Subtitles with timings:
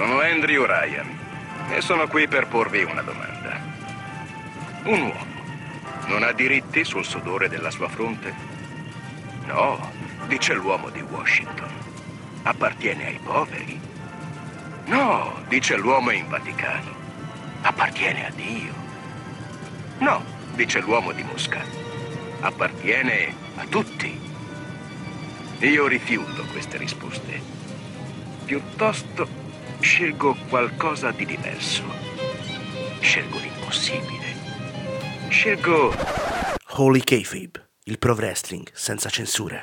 [0.00, 1.18] Sono Andrew Ryan
[1.68, 3.60] e sono qui per porvi una domanda.
[4.84, 5.42] Un uomo
[6.06, 8.32] non ha diritti sul sudore della sua fronte?
[9.44, 9.92] No,
[10.26, 11.68] dice l'uomo di Washington.
[12.44, 13.78] Appartiene ai poveri.
[14.86, 16.94] No, dice l'uomo in Vaticano.
[17.60, 18.72] Appartiene a Dio.
[19.98, 21.62] No, dice l'uomo di Mosca.
[22.40, 24.18] Appartiene a tutti.
[25.58, 27.42] Io rifiuto queste risposte.
[28.46, 29.39] Piuttosto
[29.80, 31.82] scelgo qualcosa di diverso.
[33.00, 34.26] Scelgo l'impossibile.
[35.28, 35.94] Scelgo
[36.72, 39.62] Holy Kayfabe, il pro wrestling senza censure.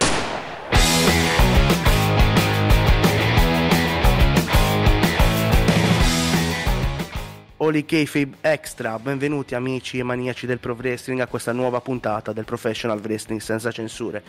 [7.58, 12.46] Holy Kayfabe Extra, benvenuti amici e maniaci del pro wrestling a questa nuova puntata del
[12.46, 14.24] Professional Wrestling senza censure.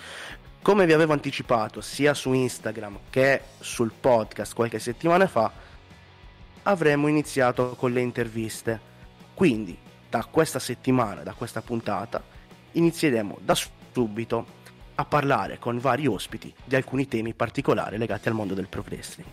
[0.60, 5.50] Come vi avevo anticipato sia su Instagram che sul podcast qualche settimana fa,
[6.68, 8.78] avremmo iniziato con le interviste.
[9.34, 9.76] Quindi,
[10.08, 12.22] da questa settimana, da questa puntata,
[12.72, 13.56] inizieremo da
[13.92, 14.56] subito
[14.94, 19.30] a parlare con vari ospiti di alcuni temi particolari legati al mondo del pro wrestling.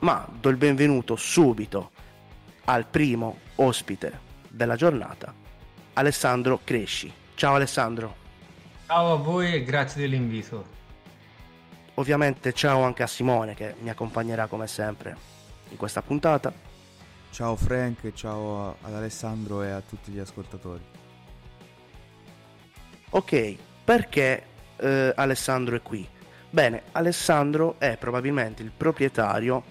[0.00, 1.90] Ma do il benvenuto subito
[2.66, 5.34] al primo ospite della giornata,
[5.94, 7.12] Alessandro Cresci.
[7.34, 8.14] Ciao Alessandro.
[8.86, 10.76] Ciao a voi e grazie dell'invito.
[11.94, 15.16] Ovviamente ciao anche a Simone che mi accompagnerà come sempre
[15.70, 16.67] in questa puntata.
[17.30, 20.82] Ciao Frank, ciao ad Alessandro e a tutti gli ascoltatori.
[23.10, 24.42] Ok, perché
[24.76, 26.06] eh, Alessandro è qui?
[26.50, 29.62] Bene, Alessandro è probabilmente il proprietario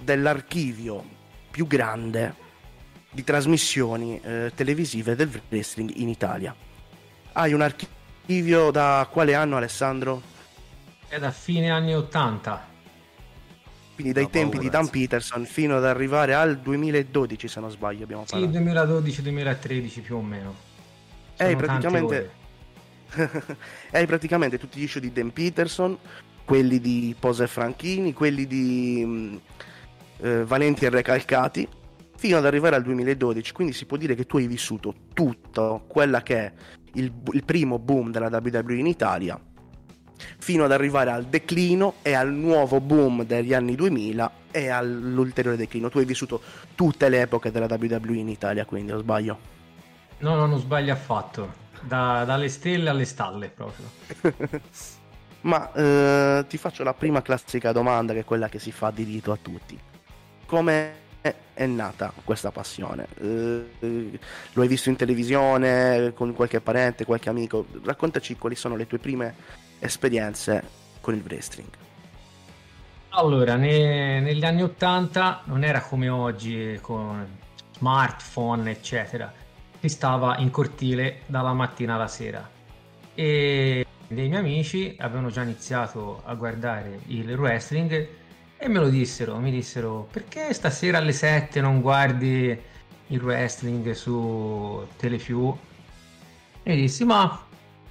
[0.00, 1.04] dell'archivio
[1.50, 2.34] più grande
[3.10, 6.54] di trasmissioni eh, televisive del wrestling in Italia.
[7.32, 10.22] Hai un archivio da quale anno Alessandro?
[11.08, 12.67] È da fine anni 80.
[13.98, 14.90] Quindi dai No, tempi paura, di Dan sì.
[14.92, 19.00] Peterson fino ad arrivare al 2012 se non sbaglio abbiamo Sì, parlato.
[19.00, 20.54] 2012-2013 più o meno.
[21.36, 22.30] Hai Sono tante praticamente,
[23.90, 25.98] hai praticamente tutti gli show di Dan Peterson,
[26.44, 29.40] quelli di Pose Franchini, quelli di mh,
[30.20, 31.68] eh, Valenti e Recalcati,
[32.16, 33.52] fino ad arrivare al 2012.
[33.52, 36.52] Quindi si può dire che tu hai vissuto tutto quella che è
[36.94, 39.40] il, il primo boom della WWE in Italia,
[40.38, 45.88] fino ad arrivare al declino e al nuovo boom degli anni 2000 e all'ulteriore declino.
[45.88, 46.40] Tu hai vissuto
[46.74, 49.38] tutte le epoche della WWE in Italia, quindi o sbaglio?
[50.18, 51.66] No, no, non sbagli affatto.
[51.80, 53.86] Da- dalle stelle alle stalle proprio.
[55.42, 59.04] Ma eh, ti faccio la prima classica domanda, che è quella che si fa di
[59.04, 59.78] rito a tutti.
[60.46, 61.06] Come
[61.54, 63.06] è nata questa passione?
[63.20, 64.18] Eh,
[64.52, 67.66] lo hai visto in televisione, con qualche parente, qualche amico?
[67.84, 69.34] Raccontaci quali sono le tue prime
[69.78, 70.62] esperienze
[71.00, 71.68] con il wrestling.
[73.10, 77.26] Allora, ne- negli anni 80 non era come oggi con
[77.76, 79.32] smartphone, eccetera.
[79.80, 82.56] Si stava in cortile dalla mattina alla sera
[83.18, 88.08] e dei miei amici avevano già iniziato a guardare il wrestling
[88.56, 92.56] e me lo dissero, mi dissero perché stasera alle 7 non guardi
[93.08, 95.56] il wrestling su Telepiù?
[96.62, 97.44] E dissi ma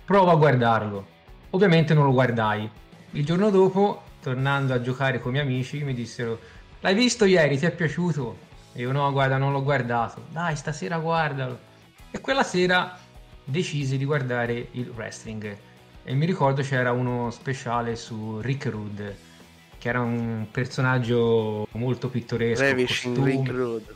[0.05, 1.15] prova a guardarlo.
[1.51, 2.69] Ovviamente non lo guardai.
[3.11, 6.39] Il giorno dopo, tornando a giocare con i miei amici, mi dissero
[6.81, 8.45] l'hai visto ieri, ti è piaciuto?
[8.73, 10.25] E io no, guarda, non l'ho guardato.
[10.29, 11.57] Dai, stasera guardalo.
[12.11, 12.97] E quella sera
[13.43, 15.57] decisi di guardare il wrestling.
[16.03, 19.17] E mi ricordo c'era uno speciale su Rick Rude,
[19.77, 22.63] che era un personaggio molto pittoresco.
[22.63, 23.95] Ravishing Rick Rude.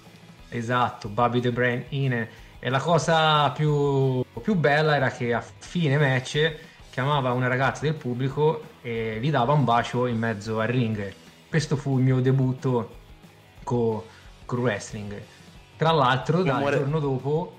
[0.49, 2.27] Esatto, Bobby the Brain in.
[2.59, 7.95] E la cosa più, più bella era che a fine match chiamava una ragazza del
[7.95, 11.13] pubblico e gli dava un bacio in mezzo al ring.
[11.49, 12.97] Questo fu il mio debutto
[13.63, 14.01] con
[14.49, 15.21] il wrestling.
[15.77, 17.57] Tra l'altro, dal giorno dopo,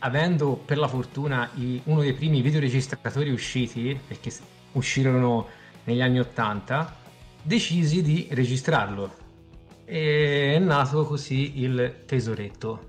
[0.00, 4.30] avendo per la fortuna i- uno dei primi videoregistratori usciti, perché
[4.72, 5.46] uscirono
[5.84, 6.96] negli anni 80,
[7.42, 9.12] decisi di registrarlo.
[9.84, 12.88] E è nato così il tesoretto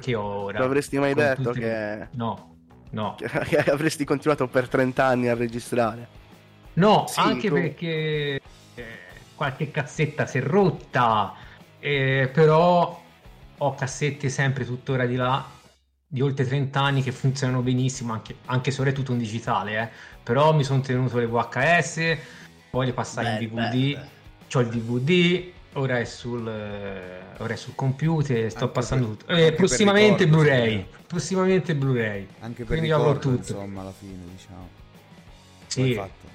[0.00, 0.58] che ho ora.
[0.60, 2.08] Lo avresti mai detto tutte- che...
[2.16, 2.57] No,
[2.90, 3.16] no.
[3.18, 6.08] che avresti continuato per 30 anni a registrare?
[6.74, 8.40] No, Sì, anche tu- perché
[8.74, 8.98] eh,
[9.34, 11.34] qualche cassetta si è rotta,
[11.80, 13.02] eh, però
[13.58, 15.44] ho cassette sempre tuttora di là,
[16.06, 19.80] di oltre 30 anni che funzionano benissimo, anche, anche se ora è tutto in digitale,
[19.80, 19.88] eh.
[20.22, 22.16] però mi sono tenuto le VHS,
[22.70, 24.08] poi le passai in Beh, DVD, beh,
[24.48, 29.16] c'ho il DVD, ora è sul, eh, ora è sul computer, sto Anche passando per-
[29.18, 29.32] tutto.
[29.32, 30.96] Eh, prossimamente ricordo, Blu-ray, sì.
[31.06, 32.28] prossimamente Blu-ray.
[32.40, 33.36] Anche per Quindi ricordo, tutto.
[33.36, 34.68] insomma, alla fine, diciamo.
[35.66, 35.94] Sì.
[35.94, 36.26] Fatto.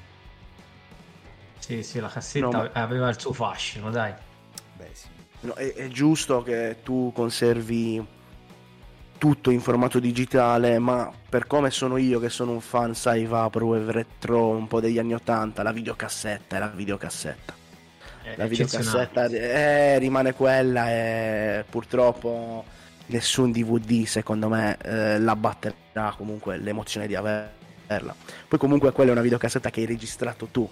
[1.60, 4.14] Sì, sì, la cassetta No, ma- aveva il suo fascino, dai.
[4.78, 5.14] Beh, pessimi.
[5.42, 8.06] No, è, è giusto che tu conservi
[9.18, 13.92] tutto in formato digitale, ma per come sono io che sono un fan, sai, Vaporwave
[13.94, 17.56] retro un po' degli anni 80, la videocassetta è la videocassetta.
[18.24, 22.64] È La videocassetta eh, rimane quella e purtroppo
[23.08, 28.16] nessun DVD secondo me eh, la batterà comunque l'emozione di averla.
[28.48, 30.68] Poi comunque quella è una videocassetta che hai registrato tu.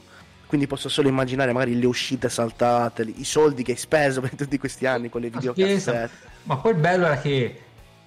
[0.48, 4.57] Quindi posso solo immaginare magari le uscite saltate, i soldi che hai speso per tutti
[4.57, 5.51] questi anni con le spesa.
[5.51, 6.09] videocassette.
[6.44, 7.62] Ma poi il bello era che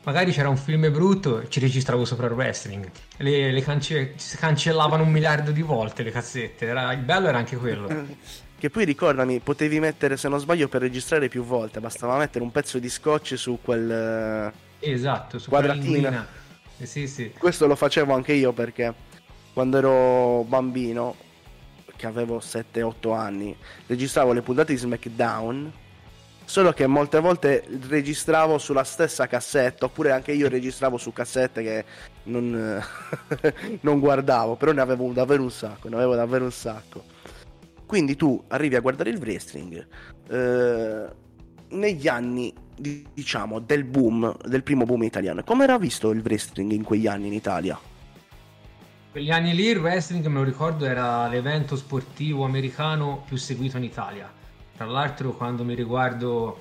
[0.05, 2.90] magari c'era un film brutto e ci registravo sopra il wrestling.
[3.19, 6.67] Le, le cance- cancellavano un miliardo di volte le cassette.
[6.67, 7.88] Era- il bello era anche quello.
[8.64, 12.50] Che poi ricordami, potevi mettere, se non sbaglio, per registrare più volte, bastava mettere un
[12.50, 13.90] pezzo di scotch su quel...
[14.81, 16.26] eh, Esatto, su linguina.
[16.78, 17.31] Eh, sì, sì.
[17.37, 18.94] Questo lo facevo anche io perché
[19.52, 21.14] quando ero bambino,
[21.94, 23.55] che avevo 7-8 anni,
[23.87, 25.70] registravo le puntate di SmackDown,
[26.46, 31.84] solo che molte volte registravo sulla stessa cassetta, oppure anche io registravo su cassette che
[32.22, 32.82] non,
[33.82, 37.12] non guardavo, però ne avevo davvero un sacco, ne avevo davvero un sacco.
[37.94, 39.87] Quindi tu arrivi a guardare il wrestling
[40.29, 41.06] eh,
[41.69, 45.44] negli anni, di- diciamo, del boom, del primo boom italiano.
[45.44, 47.79] Come era visto il wrestling in quegli anni in Italia?
[49.12, 53.85] Quegli anni lì il wrestling, me lo ricordo, era l'evento sportivo americano più seguito in
[53.85, 54.29] Italia.
[54.76, 56.58] Tra l'altro, quando mi riguardo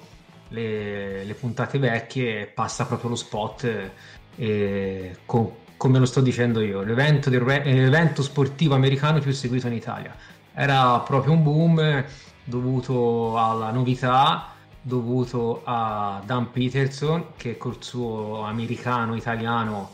[0.50, 3.91] le, le puntate vecchie, passa proprio lo spot,
[4.36, 9.65] eh, co- come lo sto dicendo io, l'evento, del eh, l'evento sportivo americano più seguito
[9.65, 10.15] in Italia.
[10.55, 12.05] Era proprio un boom
[12.44, 14.50] dovuto alla novità,
[14.81, 19.89] dovuto a Dan Peterson, che col suo americano italiano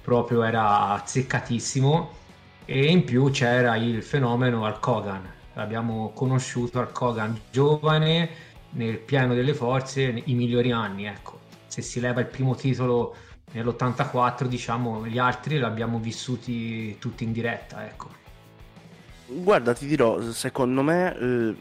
[0.00, 2.10] proprio era azzeccatissimo
[2.64, 5.32] e in più c'era il fenomeno Hulk Hogan.
[5.54, 8.30] Abbiamo conosciuto Hulk Hogan giovane,
[8.70, 11.40] nel pieno delle forze, i migliori anni, ecco.
[11.66, 13.14] Se si leva il primo titolo
[13.52, 18.19] nell'84, diciamo, gli altri li abbiamo vissuti tutti in diretta, ecco.
[19.32, 21.54] Guarda, ti dirò, secondo me eh,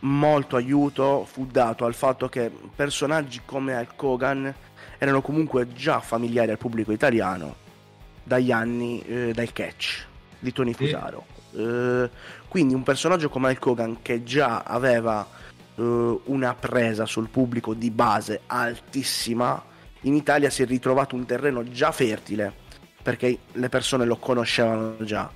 [0.00, 4.54] molto aiuto fu dato al fatto che personaggi come Hulk Hogan
[4.96, 7.56] erano comunque già familiari al pubblico italiano
[8.22, 10.06] dagli anni eh, del catch
[10.38, 10.84] di Tony Sì.
[10.84, 11.26] Fusaro.
[11.52, 12.10] Eh,
[12.48, 15.26] quindi un personaggio come Hulk Hogan che già aveva
[15.74, 19.62] eh, una presa sul pubblico di base altissima,
[20.02, 22.66] in Italia si è ritrovato un terreno già fertile
[23.08, 25.30] perché le persone lo conoscevano già.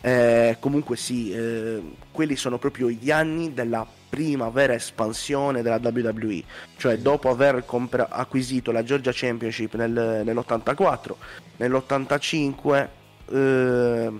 [0.00, 6.42] Eh, comunque sì, eh, quelli sono proprio gli anni della prima vera espansione della WWE,
[6.78, 11.14] cioè dopo aver compra- acquisito la Georgia Championship nel- nell'84,
[11.58, 12.88] nell'85
[13.30, 14.12] eh,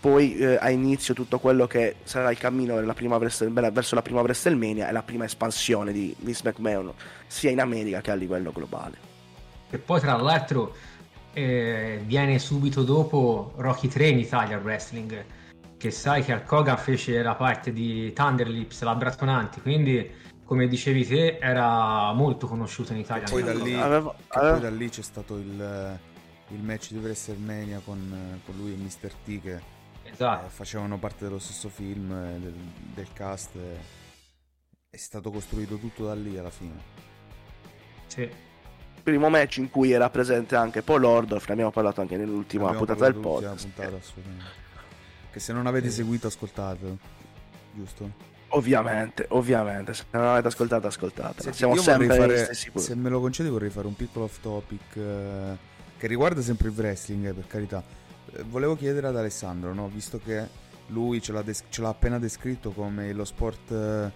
[0.00, 4.88] poi eh, ha inizio tutto quello che sarà il cammino Wrestle- verso la prima WrestleMania
[4.88, 6.90] e la prima espansione di, di SmackDown,
[7.26, 9.12] sia in America che a livello globale.
[9.68, 10.74] E poi tra l'altro
[11.34, 15.24] eh, viene subito dopo Rocky 3 in Italia wrestling,
[15.76, 20.10] che sai che Hulk Hogan fece la parte di Thunderlips, la Bratonanti, quindi
[20.44, 23.26] come dicevi te era molto conosciuto in Italia.
[23.26, 25.98] E poi da lì- aveva- poi da lì c'è stato il,
[26.48, 29.12] il match di WrestleMania con, con lui e Mr.
[29.24, 30.48] T che eh, Esatto.
[30.48, 32.54] facevano parte dello stesso film, eh, del,
[32.94, 33.56] del cast.
[33.56, 34.02] eh,
[34.90, 36.78] è stato costruito tutto da lì alla fine.
[38.06, 38.30] Sì.
[39.04, 42.84] Primo match in cui era presente anche Paul Orndorff, ne abbiamo parlato anche nell'ultima Abbiamo
[42.84, 43.68] puntata del podcast.
[43.68, 43.98] puntata.
[45.30, 45.96] Che se non avete Sì.
[45.96, 46.96] seguito, ascoltate.
[47.74, 48.10] Giusto?
[48.48, 51.40] Ovviamente, ovviamente, se non l'avete ascoltata, ascoltatela.
[51.40, 52.86] Senti, Siamo sempre fare- stessi punti.
[52.86, 55.56] Se me lo concedi vorrei fare un piccolo off topic eh,
[55.98, 57.82] che riguarda sempre il wrestling, eh, per carità.
[58.32, 59.88] Eh, volevo chiedere ad Alessandro, no?
[59.88, 64.10] visto che lui ce l'ha, des- ce l'ha appena descritto come lo sport eh,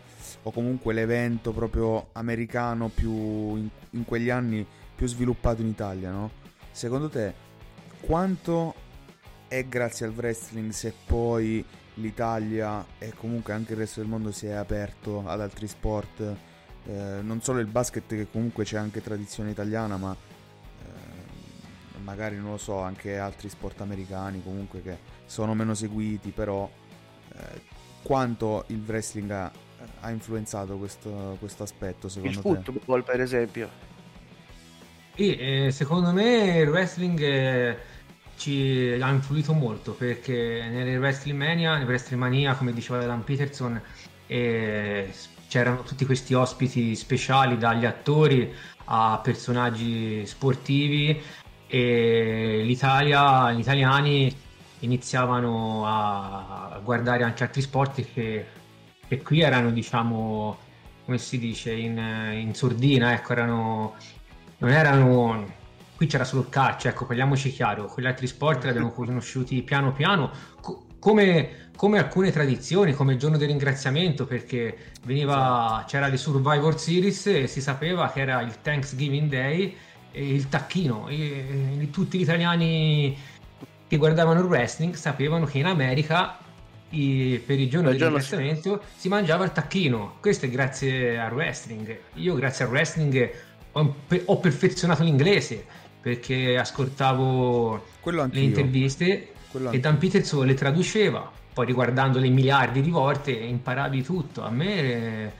[0.44, 3.10] o comunque l'evento proprio americano più
[3.56, 4.64] in, in quegli anni
[4.98, 6.28] più sviluppato in Italia, no?
[6.72, 7.32] Secondo te
[8.00, 8.74] quanto
[9.46, 11.64] è grazie al wrestling se poi
[11.94, 16.20] l'Italia e comunque anche il resto del mondo si è aperto ad altri sport?
[16.84, 22.50] Eh, non solo il basket che comunque c'è anche tradizione italiana, ma eh, magari non
[22.50, 26.68] lo so, anche altri sport americani comunque che sono meno seguiti, però
[27.34, 27.60] eh,
[28.02, 29.52] quanto il wrestling ha,
[30.00, 32.62] ha influenzato questo, questo aspetto Il secondo te?
[32.64, 33.86] football, per esempio.
[35.20, 37.78] Sì, eh, secondo me il wrestling eh,
[38.36, 43.82] ci ha influito molto perché nelle WrestleMania, nel WrestleMania, come diceva Dan Peterson,
[44.28, 45.12] eh,
[45.48, 51.20] c'erano tutti questi ospiti speciali dagli attori a personaggi sportivi
[51.66, 54.32] e l'Italia, gli italiani
[54.80, 58.46] iniziavano a guardare anche altri sport che
[59.08, 60.58] e qui erano, diciamo,
[61.04, 63.96] come si dice, in, in sordina, ecco, erano,
[64.58, 65.46] non erano,
[65.96, 69.92] qui c'era solo il calcio, ecco, parliamoci chiaro, quegli altri sport li abbiamo conosciuti piano
[69.92, 75.84] piano, co- come, come, alcune tradizioni, come il giorno del ringraziamento, perché veniva, esatto.
[75.86, 79.76] c'era le Survivor Series e si sapeva che era il Thanksgiving Day
[80.10, 83.16] e il tacchino, e, e tutti gli italiani
[83.86, 86.36] che guardavano il wrestling sapevano che in America
[86.90, 90.16] i, per il giorno del ringraziamento si mangiava il tacchino.
[90.20, 91.98] Questo è grazie al wrestling.
[92.14, 93.30] Io grazie al wrestling
[94.24, 95.64] ho, perfezionato l'inglese
[96.00, 99.32] perché ascoltavo le interviste
[99.70, 101.30] e Dan Peterson le traduceva.
[101.52, 104.44] Poi riguardandole miliardi di volte imparavi tutto.
[104.44, 105.32] A me,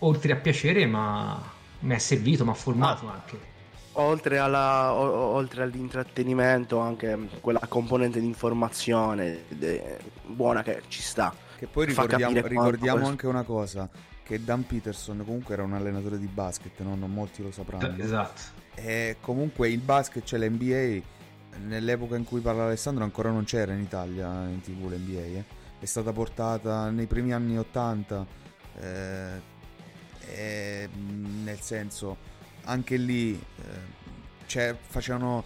[0.00, 1.40] oltre a piacere, ma
[1.80, 3.12] mi è servito, mi ha formato ah.
[3.12, 3.48] anche
[3.92, 11.34] oltre, alla, o, oltre all'intrattenimento, anche quella componente di informazione de, buona che ci sta.
[11.56, 13.88] Che poi ricordiamo, ricordiamo anche una cosa,
[14.30, 16.94] che Dan Peterson comunque era un allenatore di basket, no?
[16.94, 18.00] non molti lo sapranno.
[18.00, 18.40] Esatto.
[18.76, 21.04] E comunque il basket, cioè l'NBA,
[21.66, 25.44] nell'epoca in cui parla Alessandro ancora non c'era in Italia in tv l'NBA, eh?
[25.80, 28.26] è stata portata nei primi anni 80,
[28.78, 29.40] eh,
[30.28, 30.88] eh,
[31.42, 32.16] nel senso
[32.66, 35.42] anche lì eh, facevano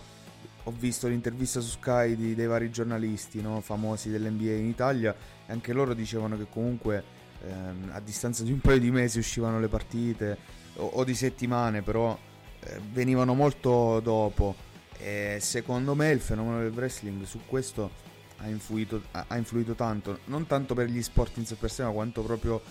[0.67, 5.15] ho visto l'intervista su Sky di, dei vari giornalisti no, famosi dell'NBA in Italia
[5.47, 9.59] e anche loro dicevano che comunque ehm, a distanza di un paio di mesi uscivano
[9.61, 10.37] le partite
[10.77, 12.19] o, o di settimane però
[12.61, 14.55] eh, venivano molto dopo
[14.99, 18.03] e secondo me il fenomeno del wrestling su questo
[18.39, 21.91] ha influito, ha influito tanto non tanto per gli sport in sé per sé ma
[21.91, 22.63] quanto proprio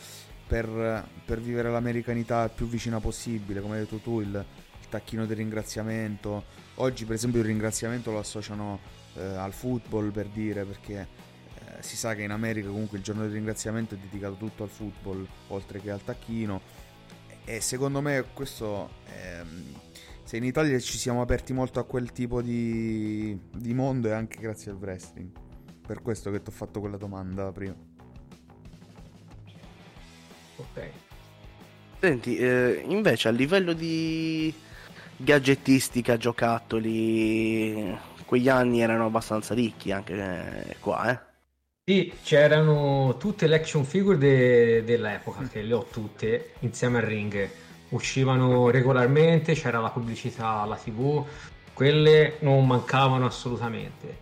[0.45, 4.45] per, per, vivere l'americanità più vicina possibile, come hai detto tu, il,
[4.93, 6.43] tacchino del ringraziamento.
[6.75, 8.79] Oggi, per esempio, il ringraziamento lo associano
[9.15, 11.07] eh, al football per dire, perché
[11.83, 15.27] si sa che in America comunque il giorno del ringraziamento è dedicato tutto al football,
[15.49, 16.61] oltre che al tacchino.
[17.45, 18.89] E secondo me questo...
[19.07, 19.81] Ehm,
[20.23, 24.39] se in Italia ci siamo aperti molto a quel tipo di, di mondo è anche
[24.39, 25.29] grazie al wrestling.
[25.85, 27.75] Per questo che ti ho fatto quella domanda prima.
[30.55, 30.89] Ok.
[31.99, 34.53] Senti, eh, invece a livello di
[35.17, 40.13] gadgettistica, giocattoli, quegli anni erano abbastanza ricchi anche
[40.69, 41.32] eh, qua, eh?
[41.85, 47.49] Sì, c'erano tutte le action figure de- dell'epoca, che le ho tutte, insieme al ring.
[47.89, 51.25] Uscivano regolarmente, c'era la pubblicità alla tv,
[51.73, 54.17] quelle non mancavano assolutamente.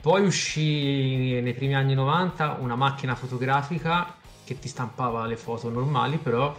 [0.00, 6.18] Poi uscì nei primi anni 90 una macchina fotografica che ti stampava le foto normali,
[6.18, 6.56] però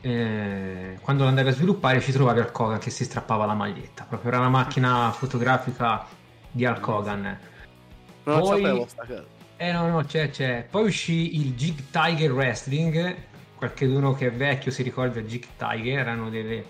[0.00, 4.02] eh, quando lo andavi a sviluppare ci trovavi Al Kogan che si strappava la maglietta,
[4.08, 6.04] proprio era una macchina fotografica
[6.50, 7.22] di Al Kogan.
[8.24, 9.37] Non Poi, sapevo sta cosa.
[9.60, 10.64] Eh no, no, c'è, c'è.
[10.70, 13.16] Poi uscì il Jig Tiger Wrestling,
[13.56, 16.64] qualcuno che è vecchio si ricorda Jig Tiger, erano delle,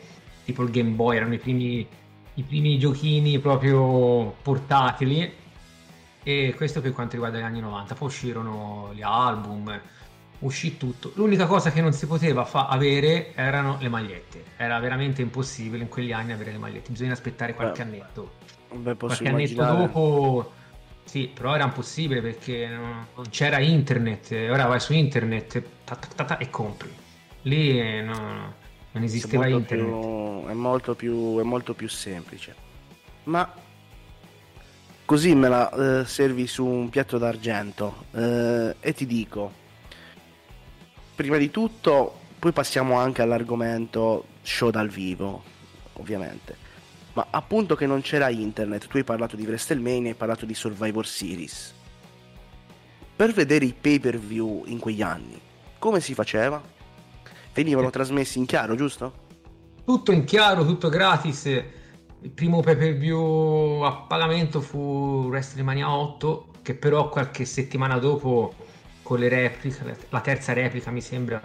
[0.47, 1.87] tipo il Game Boy, erano i primi,
[2.33, 5.31] i primi giochini proprio portatili
[6.23, 9.81] e questo per quanto riguarda gli anni 90 poi uscirono gli album
[10.41, 11.13] uscì tutto.
[11.15, 14.45] L'unica cosa che non si poteva fa- avere erano le magliette.
[14.57, 16.91] Era veramente impossibile in quegli anni avere le magliette.
[16.91, 18.33] Bisogna aspettare qualche beh, annetto.
[18.73, 19.71] Beh, qualche immaginare.
[19.71, 20.53] annetto dopo.
[21.09, 24.31] Sì, però era impossibile perché non, c'era internet.
[24.51, 26.95] Ora vai su internet ta, ta, ta, e compri.
[27.43, 28.55] Lì eh, no,
[28.91, 29.89] non esisteva è internet.
[29.89, 32.55] Più, è, molto più, è molto più semplice.
[33.25, 33.51] Ma
[35.07, 39.67] così me la eh, servi su un piatto d'argento eh, e ti dico
[41.19, 45.43] prima di tutto, poi passiamo anche all'argomento show dal vivo,
[45.95, 46.68] ovviamente.
[47.19, 51.05] Ma appunto che non c'era internet, tu hai parlato di WrestleMania, hai parlato di Survivor
[51.05, 51.75] Series.
[53.17, 55.37] Per vedere i pay per view in quegli anni,
[55.81, 56.63] come si faceva?
[57.53, 59.13] Venivano trasmessi in chiaro, giusto?
[59.85, 61.47] Tutto in chiaro, tutto gratis.
[61.47, 68.55] Il primo pay per view a pagamento fu WrestleMania 8, che però qualche settimana dopo
[69.03, 71.41] con le repliche, la terza replica mi sembra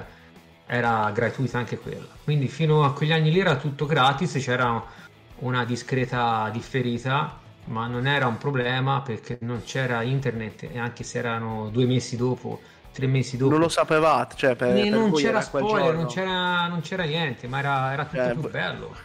[0.67, 2.07] era gratuita anche quella.
[2.23, 5.01] Quindi fino a quegli anni lì era tutto gratis, c'era
[5.39, 11.17] una discreta differita, ma non era un problema perché non c'era internet e anche se
[11.17, 12.61] erano due mesi dopo,
[12.91, 13.51] tre mesi dopo.
[13.51, 17.59] Non lo sapevate, cioè per, per non c'era spoiler, non c'era, non c'era, niente, ma
[17.59, 18.95] era, era tutto cioè, più bello.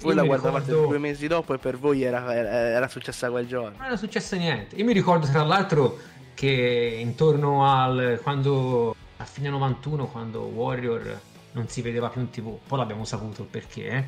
[0.00, 0.88] Voi la guardavate ricordo...
[0.88, 3.76] due mesi dopo e per voi era, era, era successa quel giorno.
[3.76, 4.76] Non era successo niente.
[4.76, 5.98] Io mi ricordo tra l'altro
[6.34, 11.20] che intorno al quando a fine 91 quando Warrior
[11.52, 14.04] non si vedeva più in tv poi l'abbiamo saputo perché eh?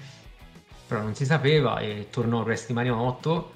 [0.92, 3.52] Però non si sapeva e tornò WrestleMania 8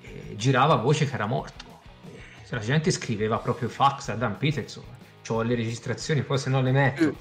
[0.00, 1.64] e girava voce che era morto
[2.12, 6.60] e la gente scriveva proprio fax a Dan Peterson ho le registrazioni, poi se no
[6.60, 7.14] le metto.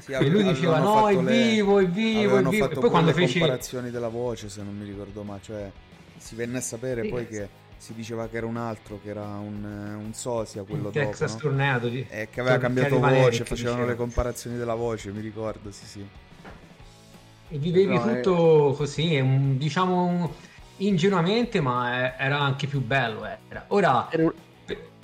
[0.00, 2.68] Sì, e lui diceva no, è vivo, è vivo, è vivo.
[2.70, 3.38] E poi quando le fece...
[3.38, 5.70] comparazioni della voce, se non mi ricordo ma cioè
[6.18, 7.08] si venne a sapere sì.
[7.08, 10.98] poi che si diceva che era un altro, che era un, un sosia quello dopo.
[10.98, 11.38] Texas no?
[11.38, 11.88] Tornado.
[11.88, 12.04] Di...
[12.06, 13.86] E che aveva cambiato voce, facevano diceva.
[13.86, 16.06] le comparazioni della voce, mi ricordo, sì sì.
[17.48, 18.76] E vivevi no, tutto è...
[18.76, 20.34] così, un, diciamo
[20.78, 23.24] ingenuamente, ma era anche più bello.
[23.48, 23.64] Era.
[23.68, 24.08] Ora,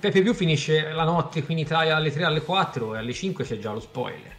[0.00, 3.44] Pepe Più finisce la notte qui in Italia alle 3 alle 4 e alle 5
[3.44, 4.36] c'è già lo spoiler.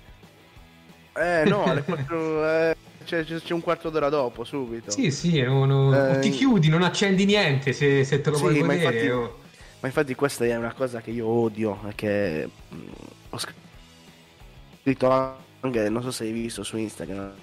[1.15, 4.89] Eh no, alle 4 eh, c'è, c'è, un quarto d'ora dopo, subito.
[4.89, 8.61] Sì, sì, uno, eh, ti chiudi, non accendi niente se, se te lo sì, vuoi
[8.61, 8.93] ma vedere.
[8.93, 9.39] Infatti, oh.
[9.81, 12.87] Ma infatti questa è una cosa che io odio, che mm,
[13.29, 13.37] ho
[14.83, 15.09] scritto
[15.61, 17.33] anche, non so se hai visto su Instagram,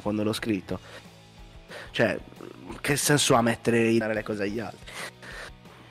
[0.00, 0.78] quando l'ho scritto.
[1.90, 2.18] Cioè,
[2.80, 4.92] che senso ha mettere le cose agli altri?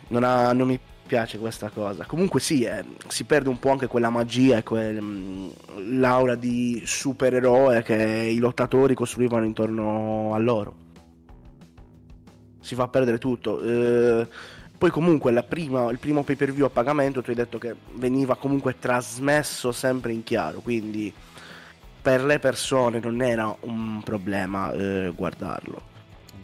[0.10, 0.80] Non, ha, non mi
[1.10, 2.06] piace questa cosa.
[2.06, 7.82] Comunque sì, eh, si perde un po' anche quella magia e quell'aura mm, di supereroe
[7.82, 10.76] che i lottatori costruivano intorno a loro.
[12.60, 13.62] Si fa perdere tutto.
[13.62, 14.28] Eh,
[14.78, 18.38] poi comunque prima, il primo pay per view a pagamento tu hai detto che veniva
[18.38, 21.14] comunque trasmesso sempre in chiaro, quindi
[22.02, 25.90] per le persone non era un problema eh, guardarlo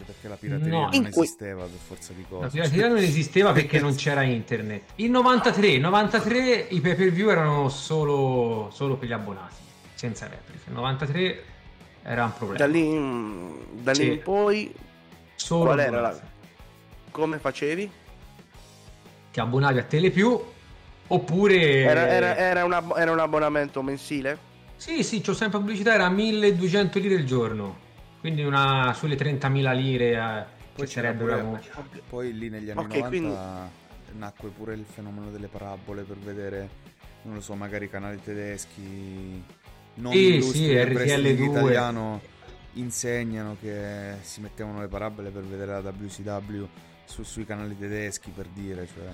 [0.05, 2.43] perché la pirateria no, non esisteva per forza di cose.
[2.43, 4.83] La pirateria non esisteva perché non c'era internet.
[4.95, 9.55] Il 93, 93 i pay per view erano solo, solo per gli abbonati,
[9.93, 10.69] senza repliche.
[10.69, 11.43] Il 93
[12.03, 12.65] era un problema.
[12.65, 14.11] Da lì, da lì sì.
[14.11, 14.73] in poi,
[15.35, 16.19] solo qual era la...
[17.11, 17.91] come facevi?
[19.31, 20.53] Ti abbonavi a Telepiù
[21.07, 21.81] oppure...
[21.81, 24.53] Era, era, era, una, era un abbonamento mensile?
[24.77, 27.83] Sì, sì, c'ho sempre pubblicità, era 1200 lire al giorno.
[28.19, 31.61] Quindi una sulle 30.000 lire eh, poi sarebbe pure,
[32.09, 34.17] poi lì negli anni okay, 90 quindi...
[34.17, 36.69] nacque pure il fenomeno delle parabole per vedere
[37.21, 39.41] non lo so magari canali tedeschi
[39.95, 42.21] non sì, sì, RTL2 italiano
[42.73, 46.67] insegnano che si mettevano le parabole per vedere la WCW
[47.05, 49.07] su, sui canali tedeschi per dire cioè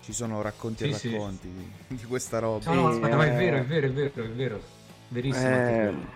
[0.00, 1.72] ci sono racconti sì, e racconti sì.
[1.88, 2.72] di, di, questa roba.
[2.72, 4.60] No no aspetta, ma è vero è vero è vero è vero
[5.08, 6.14] verissimo eh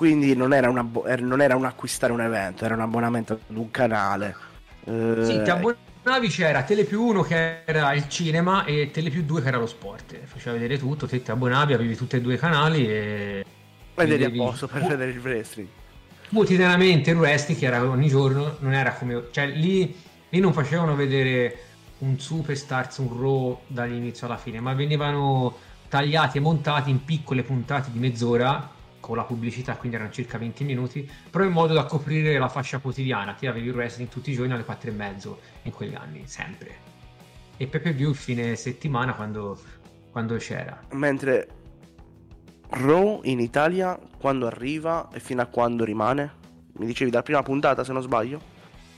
[0.00, 3.70] quindi non era, una, non era un acquistare un evento, era un abbonamento ad un
[3.70, 4.34] canale.
[4.84, 5.18] Eh...
[5.24, 9.42] Sì, ti abbonavi c'era Tele più 1 che era il cinema e Tele più 2
[9.42, 10.16] che era lo sport.
[10.24, 13.44] Faceva vedere tutto, te ti abbonavi, avevi tutti e due i canali e...
[13.94, 15.68] Vedevi a posto per vedere il wrestling.
[16.32, 19.24] Quotidianamente il wrestling che era ogni giorno, non era come...
[19.30, 19.94] Cioè lì,
[20.30, 21.64] lì non facevano vedere
[21.98, 25.58] un superstars, un raw dall'inizio alla fine, ma venivano
[25.90, 30.62] tagliati e montati in piccole puntate di mezz'ora con la pubblicità, quindi erano circa 20
[30.62, 33.34] minuti, però in modo da coprire la fascia quotidiana.
[33.34, 36.88] Ti avevi il wrestling tutti i giorni alle 4 e mezzo in quegli anni, sempre.
[37.56, 39.60] E pay per view il fine settimana quando,
[40.12, 40.80] quando c'era.
[40.92, 41.48] Mentre
[42.68, 46.38] Raw in Italia quando arriva e fino a quando rimane?
[46.74, 48.40] Mi dicevi dalla prima puntata se non sbaglio?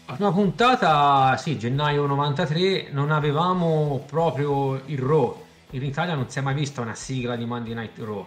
[0.06, 5.50] La prima puntata, sì, gennaio 93, non avevamo proprio il Raw.
[5.72, 8.26] In Italia non si è mai vista una sigla di Monday Night Raw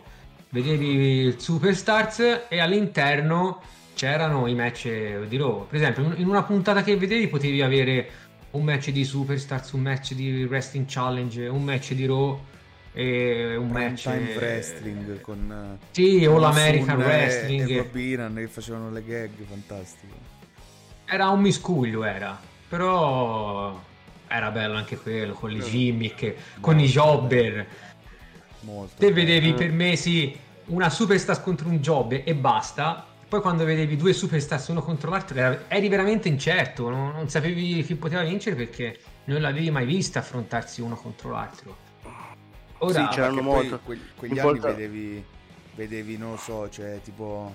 [0.56, 3.62] vedevi il Superstars e all'interno
[3.94, 4.88] c'erano i match
[5.28, 5.68] di Raw.
[5.68, 8.10] Per esempio, in una puntata che vedevi potevi avere
[8.52, 12.40] un match di Superstars, un match di Wrestling Challenge, un match di Raw
[12.94, 18.48] e un Prime match time wrestling con sì, o l'American Wrestling e Bob Iran che
[18.48, 20.14] facevano le gag fantastiche.
[21.04, 22.40] Era un miscuglio, era.
[22.70, 23.78] Però
[24.28, 27.68] era bello anche quello con i gimmick, con i jobber.
[28.62, 28.96] Molto.
[28.98, 33.06] Te vedevi per mesi una superstar contro un job e basta.
[33.28, 37.96] Poi quando vedevi due superstars uno contro l'altro eri veramente incerto, non, non sapevi chi
[37.96, 41.84] poteva vincere perché non l'avevi mai vista affrontarsi uno contro l'altro.
[42.80, 43.80] Ora, sì, c'erano molto.
[43.80, 45.26] Que- quegli anni vedevi,
[45.74, 47.54] vedevi, non lo so, cioè tipo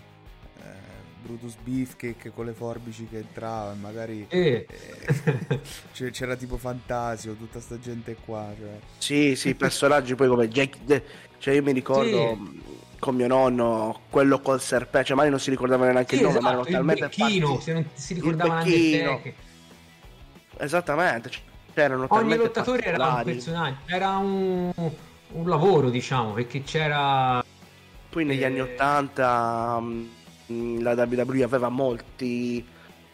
[0.59, 4.67] eh, Brutus Beefcake con le forbici che entrava, magari eh.
[6.01, 8.53] Eh, c'era tipo Fantasio, tutta sta gente qua.
[8.57, 8.79] Cioè.
[8.99, 11.03] Sì, sì, personaggi poi come Jack,
[11.39, 12.63] cioè io mi ricordo sì.
[12.99, 16.39] con mio nonno quello col serpente, cioè magari non si ricordava neanche sì, il nome,
[16.39, 19.35] esatto, ma erano talmente becchino, se non si ricordava neanche
[20.57, 21.41] Esattamente, cioè,
[21.75, 27.43] erano Ogni lottatore era un personaggio, era un, un lavoro, diciamo, perché c'era
[28.11, 28.47] poi negli eh...
[28.47, 30.07] anni 80 mm,
[30.81, 32.65] la WWE aveva molti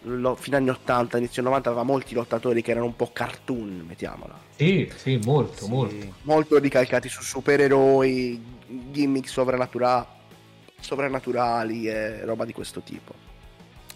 [0.03, 3.85] lo, fino agli anni 80, inizio 90 aveva molti lottatori che erano un po' cartoon,
[3.87, 4.39] mettiamola.
[4.55, 5.71] Sì, sì, molto, sì.
[5.71, 6.15] molto.
[6.23, 8.43] Molto ricalcati su supereroi,
[8.91, 10.07] gimmick sovrannatura-
[10.79, 13.15] sovrannaturali e roba di questo tipo.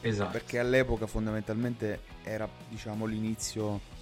[0.01, 0.31] Esatto.
[0.31, 3.99] Perché all'epoca fondamentalmente era, diciamo, l'inizio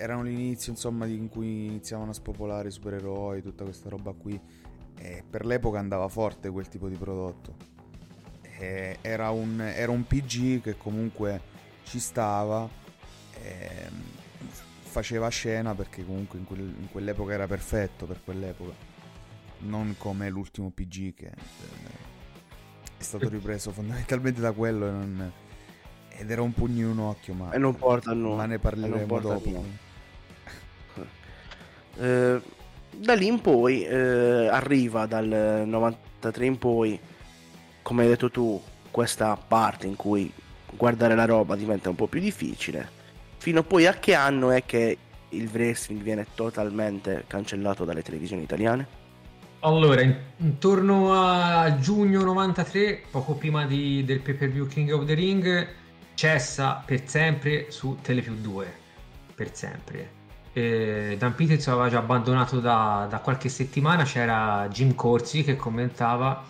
[0.00, 4.40] erano l'inizio insomma in cui iniziavano a spopolare i supereroi, tutta questa roba qui.
[4.96, 7.77] E per l'epoca andava forte quel tipo di prodotto.
[8.60, 11.40] Era un, era, un, PG che comunque
[11.84, 12.68] ci stava,
[14.80, 18.74] faceva scena perché comunque in, quel, in, quell'epoca era perfetto per quell'epoca.
[19.60, 22.06] Non come l'ultimo PG che eh,
[22.96, 25.32] è stato ripreso fondamentalmente da quello e non
[26.18, 28.36] ed era un pugno in un occhio, ma, e non porta a nulla.
[28.36, 29.64] Ma ne parleremo dopo.
[32.00, 32.40] Eh,
[32.94, 36.96] da lì in poi eh, arriva dal 93 in poi,
[37.88, 40.30] come hai detto tu, questa parte in cui
[40.76, 42.86] guardare la roba diventa un po' più difficile.
[43.38, 44.98] Fino poi a che anno è che
[45.30, 48.86] il wrestling viene totalmente cancellato dalle televisioni italiane?
[49.60, 50.02] Allora,
[50.36, 55.68] intorno a giugno 93, poco prima di, del pay per view King of the Ring,
[56.12, 58.66] cessa per sempre su Telepiù 2
[59.34, 60.16] per sempre
[60.52, 66.42] Dan Peters aveva già abbandonato da, da, qualche settimana c'era Jim Corsi che commentava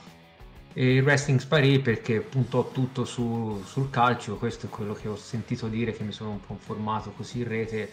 [0.72, 4.36] e il wrestling sparì perché puntò tutto su, sul calcio.
[4.36, 7.48] Questo è quello che ho sentito dire che mi sono un po' informato così in
[7.48, 7.90] rete.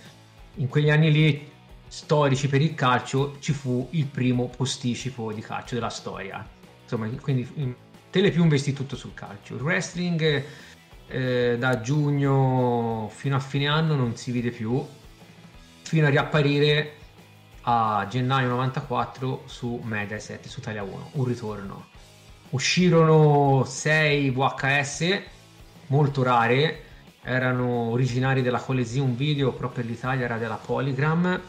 [0.55, 1.51] In quegli anni lì
[1.87, 6.47] storici per il calcio ci fu il primo posticipo di calcio della storia.
[6.83, 7.75] Insomma quindi
[8.15, 9.55] Telepiù investì tutto sul calcio.
[9.55, 10.43] Il wrestling
[11.07, 14.81] eh, da giugno fino a fine anno non si vide più,
[15.81, 16.93] fino a riapparire
[17.63, 21.87] a gennaio 94 su Mediaset, su Italia 1, un ritorno.
[22.51, 25.21] Uscirono 6 VHS
[25.87, 26.83] molto rare,
[27.21, 31.41] erano originari della Coliseum Video, però per l'Italia era della Polygram,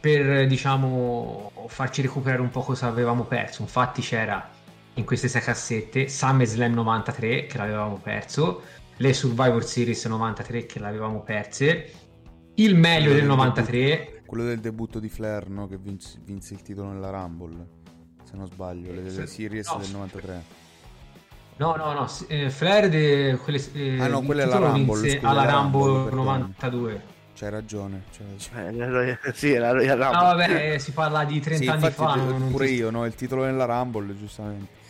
[0.00, 3.62] per diciamo farci recuperare un po' cosa avevamo perso.
[3.62, 4.50] Infatti c'era
[4.94, 8.62] in queste sei cassette, SummerSlam 93 che l'avevamo perso,
[8.96, 11.92] le Survivor Series 93 che l'avevamo perse,
[12.54, 14.22] il meglio del 93.
[14.24, 15.66] quello del debutto di Flair, no?
[15.66, 17.66] Che vinse, vinse, il titolo nella Rumble,
[18.28, 20.42] se non sbaglio, le, le Series no, del 93.
[21.58, 25.28] No, no, no, eh, Flair de, quelle, eh, ah no, quella è la Rumble, scusa,
[25.28, 27.02] alla Rumble, Rumble 92.
[27.34, 28.02] C'hai ragione.
[28.10, 29.18] C'hai ragione.
[29.22, 30.18] Eh, sì, la Royal Rumble.
[30.18, 32.18] No, vabbè, si parla di 30 sì, anni fa.
[32.50, 33.06] Pure io, no?
[33.06, 34.84] Il titolo nella Rumble, giustamente.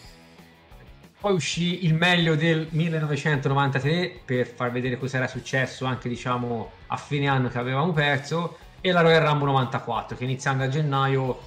[1.21, 6.97] Poi uscì il meglio del 1993 per far vedere cosa era successo anche diciamo a
[6.97, 11.41] fine anno che avevamo perso e la Royal Rumble 94 che iniziando a gennaio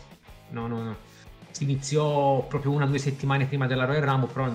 [0.50, 0.96] no, no, no,
[1.60, 4.52] iniziò proprio una o due settimane prima della Royal Rumble però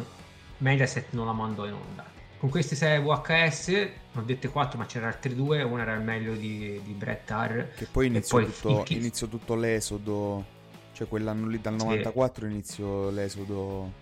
[0.59, 2.05] Mediaset non la mandò in onda.
[2.39, 6.03] Con queste 6 VHS, ne ho dette 4 ma c'era altre due, una era il
[6.03, 7.75] meglio di, di Bret Hart.
[7.75, 10.45] Che poi iniziò, poi tutto, iniziò tutto l'esodo,
[10.93, 12.53] cioè quell'anno lì dal 94 sì.
[12.53, 13.93] iniziò l'esodo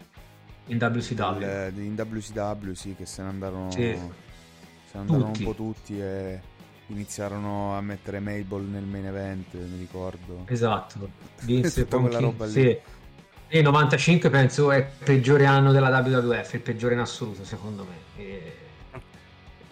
[0.66, 1.38] in WCW.
[1.38, 3.94] Del, in WCW, sì, che se ne andarono, sì.
[3.94, 6.40] se ne andarono un po' tutti e
[6.86, 10.44] iniziarono a mettere Mabel nel main event, mi ricordo.
[10.46, 11.10] Esatto,
[11.42, 12.52] vinse quella roba lì.
[12.52, 12.78] Sì.
[13.48, 18.22] E 95 penso è il peggiore anno della WWF, il peggiore in assoluto secondo me.
[18.22, 18.56] E...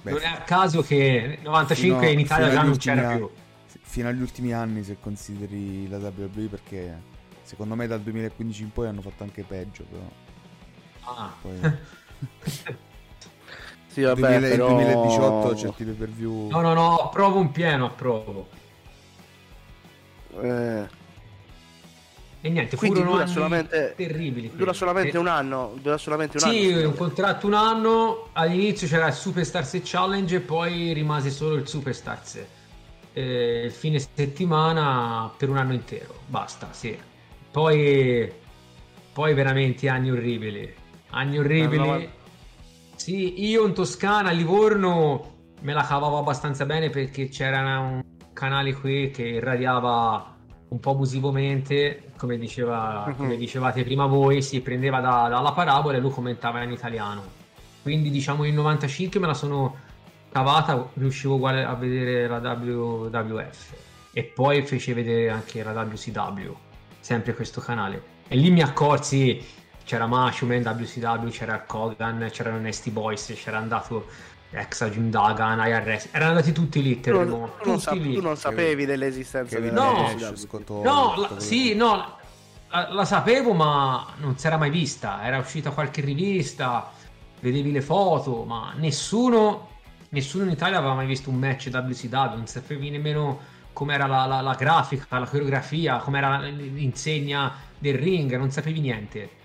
[0.03, 3.31] Beh, non è a caso che 95 fino, in Italia già non c'era anni, più.
[3.81, 7.03] Fino agli ultimi anni se consideri la WWE perché
[7.43, 10.11] secondo me dal 2015 in poi hanno fatto anche peggio però.
[11.05, 11.35] Ah.
[11.41, 11.61] Poi...
[13.91, 14.69] sì, vabbè, 2000, però...
[14.69, 16.49] 2018 certi pay per view.
[16.49, 18.49] No, no, no, approvo un pieno, approvo.
[20.41, 20.99] Eh...
[22.43, 24.51] E niente, Quindi furono dura solamente, terribili.
[24.55, 25.75] Dura solamente un anno.
[25.83, 26.89] Dura solamente un sì, anno.
[26.89, 28.29] un contratto un anno.
[28.33, 32.39] All'inizio c'era il Superstars Challenge e poi rimase solo il Superstars.
[33.13, 36.21] Eh, il fine settimana per un anno intero.
[36.27, 36.97] Basta, sì.
[37.51, 38.33] Poi,
[39.13, 40.75] poi veramente anni orribili.
[41.11, 42.19] Anni orribili.
[43.01, 48.75] Sì, io in Toscana, a Livorno, me la cavavo abbastanza bene perché c'era un canale
[48.75, 50.37] qui che irradiava
[50.69, 53.17] un po' abusivamente, come, diceva, uh-huh.
[53.17, 57.23] come dicevate prima voi, si prendeva da, dalla parabola e lui commentava in italiano.
[57.81, 59.77] Quindi diciamo in 95 me la sono
[60.31, 63.73] cavata, riuscivo uguale a vedere la WWF
[64.13, 66.55] e poi fece vedere anche la WCW,
[67.01, 68.19] sempre questo canale.
[68.29, 69.43] E lì mi accorsi
[69.91, 74.07] c'era Mashuman, WCW, c'era Kogan, c'erano Nasty Boys, c'era andato
[74.53, 77.01] ex Jim Dagan, IRS, erano andati tutti lì.
[77.01, 80.15] Tu, non, tu, non, sap- tu non sapevi dell'esistenza di no,
[80.69, 82.19] no, la, sì, no,
[82.69, 85.25] la, la, sapevo, ma non si era mai vista.
[85.25, 86.93] Era uscita qualche rivista,
[87.41, 89.71] vedevi le foto, ma nessuno,
[90.11, 93.41] nessuno in Italia aveva mai visto un match WCW, non sapevi nemmeno
[93.73, 99.39] com'era la, la, la grafica, la coreografia, com'era l'insegna del ring, non sapevi niente.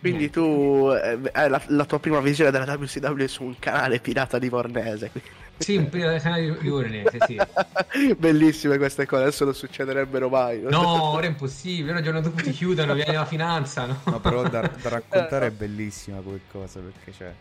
[0.00, 4.38] Quindi tu eh, eh, la, la tua prima visione della WCW su un canale pirata
[4.38, 5.10] livornese.
[5.10, 5.30] quindi.
[5.58, 7.36] Sì, un canale livornese, sì.
[8.16, 10.62] Bellissime queste cose, adesso non succederebbero mai.
[10.62, 14.00] No, ora è impossibile, ora il giorno dopo ti chiudono, viene la finanza, no?
[14.06, 17.34] No, però da, da raccontare è bellissima quel cosa, perché c'è...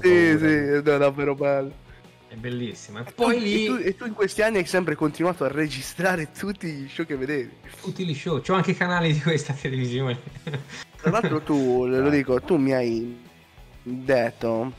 [0.00, 1.72] Sì, sì, è davvero bello.
[2.28, 3.00] È bellissima.
[3.00, 3.64] E E poi tu, lì...
[3.64, 7.06] e tu, e tu in questi anni hai sempre continuato a registrare tutti gli show
[7.06, 7.50] che vedevi.
[7.80, 10.18] Tutti gli show, c'ho anche i canali di questa televisione.
[11.00, 13.18] Tra l'altro tu, lo dico, tu mi hai
[13.82, 14.72] detto,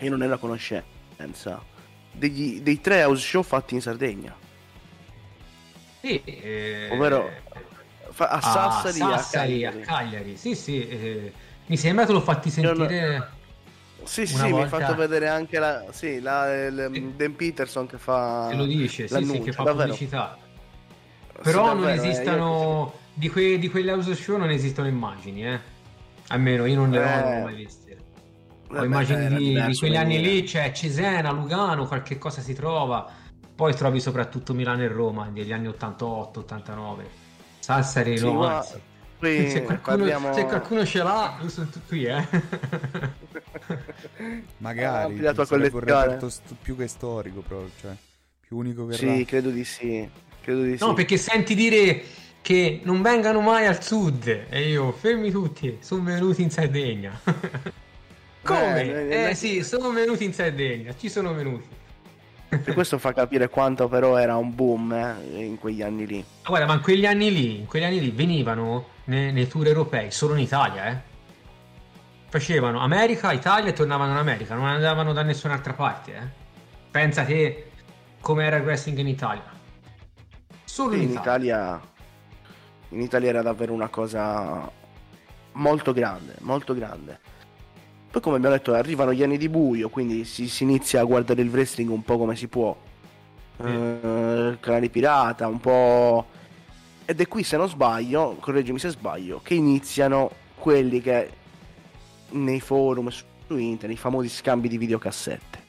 [0.00, 1.60] io non ero a conoscenza,
[2.12, 4.34] degli, dei tre house show fatti in Sardegna.
[6.00, 7.28] Sì, eh, Ovvero
[8.10, 9.84] fa- a Sassari, a Sassari, a a Cagliari.
[9.84, 10.36] Cagliari.
[10.36, 11.32] Sì, sì, eh,
[11.66, 13.36] mi sembra che l'ho fatti non- sentire...
[14.04, 17.16] Sì, sì, sì, mi hai volta- fatto vedere anche la, sì, la, il, Sì.
[17.16, 19.88] Dan Peterson che fa Se lo dice, sì, sì, che fa davvero.
[19.88, 20.38] pubblicità.
[20.40, 25.46] Sì, Però non davvero, eh, esistono, di, que, di quelle house show non esistono immagini,
[25.46, 25.60] eh.
[26.28, 27.96] Almeno io non ne ho, Eh, ho mai viste.
[28.70, 33.10] Ho immagini di, di quegli anni lì, c'è Cesena, Lugano, qualche cosa si trova.
[33.54, 37.08] Poi trovi soprattutto Milano e Roma degli anni 88, 89.
[37.60, 38.80] Sassari Sì, no, ma anzi.
[39.18, 42.26] qui Se qualcuno, parliamo- se qualcuno ce l'ha, io sono qui, eh.
[44.58, 46.18] Magari, la tua collezione.
[46.30, 47.92] st- più che storico, proprio, cioè,
[48.40, 50.08] più unico che Sì, credo di sì.
[50.40, 50.94] Credo di No, sì.
[50.94, 52.02] perché senti dire
[52.48, 57.20] che non vengano mai al sud e io, fermi tutti, sono venuti in Sardegna.
[58.42, 58.80] Come?
[58.80, 61.68] Eh, Eh, eh, sì, sono venuti in Sardegna, ci sono venuti.
[62.48, 66.24] E questo fa capire quanto però era un boom eh, in quegli anni lì.
[66.46, 70.10] Guarda, ma in quegli anni lì, in quegli anni lì venivano nei, nei tour europei
[70.10, 70.96] solo in Italia, eh.
[72.30, 76.26] Facevano America, Italia e tornavano in America, non andavano da nessun'altra parte, eh.
[76.90, 77.72] Pensa che
[78.22, 79.44] come era il wrestling in Italia.
[80.64, 81.20] Solo in in Italia.
[81.20, 81.96] Italia
[82.90, 84.70] in Italia era davvero una cosa
[85.52, 87.20] molto grande, molto grande.
[88.10, 91.42] Poi come abbiamo detto arrivano gli anni di buio, quindi si, si inizia a guardare
[91.42, 92.76] il wrestling un po' come si può.
[93.60, 96.26] Eh, canali pirata, un po'...
[97.04, 101.30] Ed è qui se non sbaglio, correggimi se sbaglio, che iniziano quelli che
[102.30, 103.24] nei forum su
[103.56, 105.66] internet, i famosi scambi di videocassette.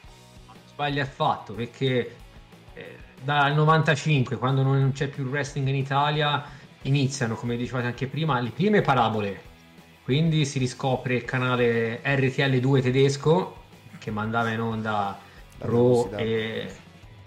[0.67, 2.15] Sbaglia affatto perché
[2.73, 6.43] eh, dal 95, quando non c'è più il wrestling in Italia,
[6.83, 9.47] iniziano, come dicevate anche prima, le prime parabole.
[10.03, 13.55] Quindi si riscopre il canale RTL2 tedesco
[13.99, 15.19] che mandava in onda
[15.59, 16.17] Raw WCW.
[16.17, 16.71] e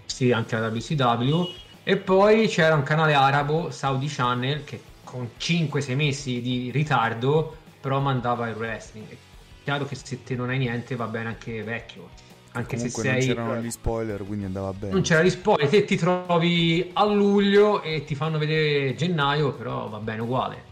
[0.05, 1.49] sì, anche la WCW.
[1.83, 7.99] E poi c'era un canale arabo, Saudi Channel, che con 5-6 mesi di ritardo però
[7.99, 9.07] mandava il wrestling.
[9.09, 9.15] È
[9.63, 12.09] chiaro che se te non hai niente va bene anche vecchio.
[12.55, 13.27] Anche se Comunque non sei...
[13.27, 14.93] c'erano gli spoiler, quindi andava bene.
[14.93, 19.89] Non c'era gli spoiler, te ti trovi a luglio e ti fanno vedere gennaio, però
[19.89, 20.63] va bene uguale.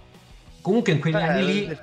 [0.61, 1.77] Comunque in quegli Eh, anni lì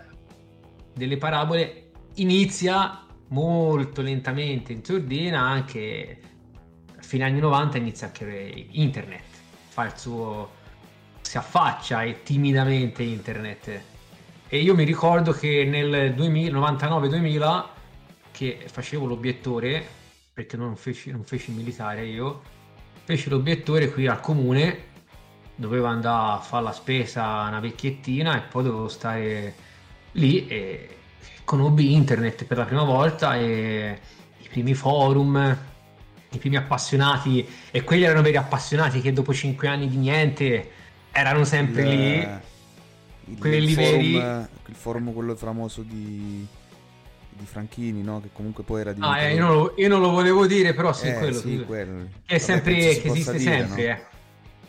[0.94, 6.20] delle parabole inizia molto lentamente in sordina, anche
[6.96, 9.24] a fine anni 90 inizia anche internet,
[9.68, 10.50] fa il suo
[11.20, 13.80] si affaccia e timidamente internet.
[14.48, 17.64] E io mi ricordo che nel 2000 99-2000
[18.38, 19.84] che facevo l'obiettore,
[20.32, 22.42] perché non feci, non feci il militare io,
[23.02, 24.84] feci l'obiettore qui al comune,
[25.56, 29.54] dovevo andare a fare la spesa una vecchiettina e poi dovevo stare
[30.12, 30.96] lì e
[31.42, 33.98] conobbi internet per la prima volta e
[34.38, 35.58] i primi forum,
[36.30, 40.70] i primi appassionati e quelli erano veri appassionati che dopo cinque anni di niente
[41.10, 42.28] erano sempre Il- lì.
[43.32, 44.46] il, quelli forum, veri.
[44.66, 46.46] il forum quello famoso di,
[47.38, 48.20] di Franchini, no?
[48.20, 49.20] Che comunque poi era Ah, diventato...
[49.24, 51.38] eh, io, non lo, io non lo volevo dire, però sì, Eh, quello.
[51.38, 51.98] sì, quello.
[52.26, 53.90] Che è Vabbè, sempre, si che esiste dire, sempre, no?
[53.92, 54.06] eh.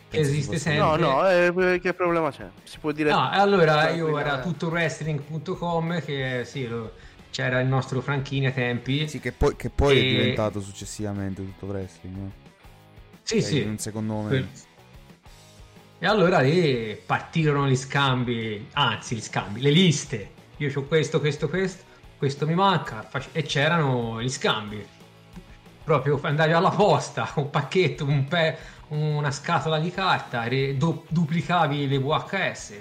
[0.10, 0.84] Che esiste possa sempre.
[0.84, 2.47] No, no, eh, che problema c'è?
[2.63, 3.12] Si può dire...
[3.12, 6.93] No, e allora io era tutto wrestling.com che sì, lo-
[7.29, 9.08] c'era il nostro Franchini a tempi.
[9.08, 12.32] Sì, che poi, che poi E- è diventato successivamente tutto wrestling, no?
[13.21, 13.62] sì, Cioè, sì.
[13.62, 14.67] In un secondo Quel- momento.
[16.01, 20.32] E allora lì partirono gli scambi, anzi gli scambi, le liste.
[20.58, 21.84] Io ho questo, questo, questo,
[22.19, 24.86] questo mi manca e c'erano gli scambi.
[25.86, 28.58] Proprio andavi alla posta, un pacchetto, un pe-
[28.89, 32.73] una scatola di carta, re- du- duplicavi le VHS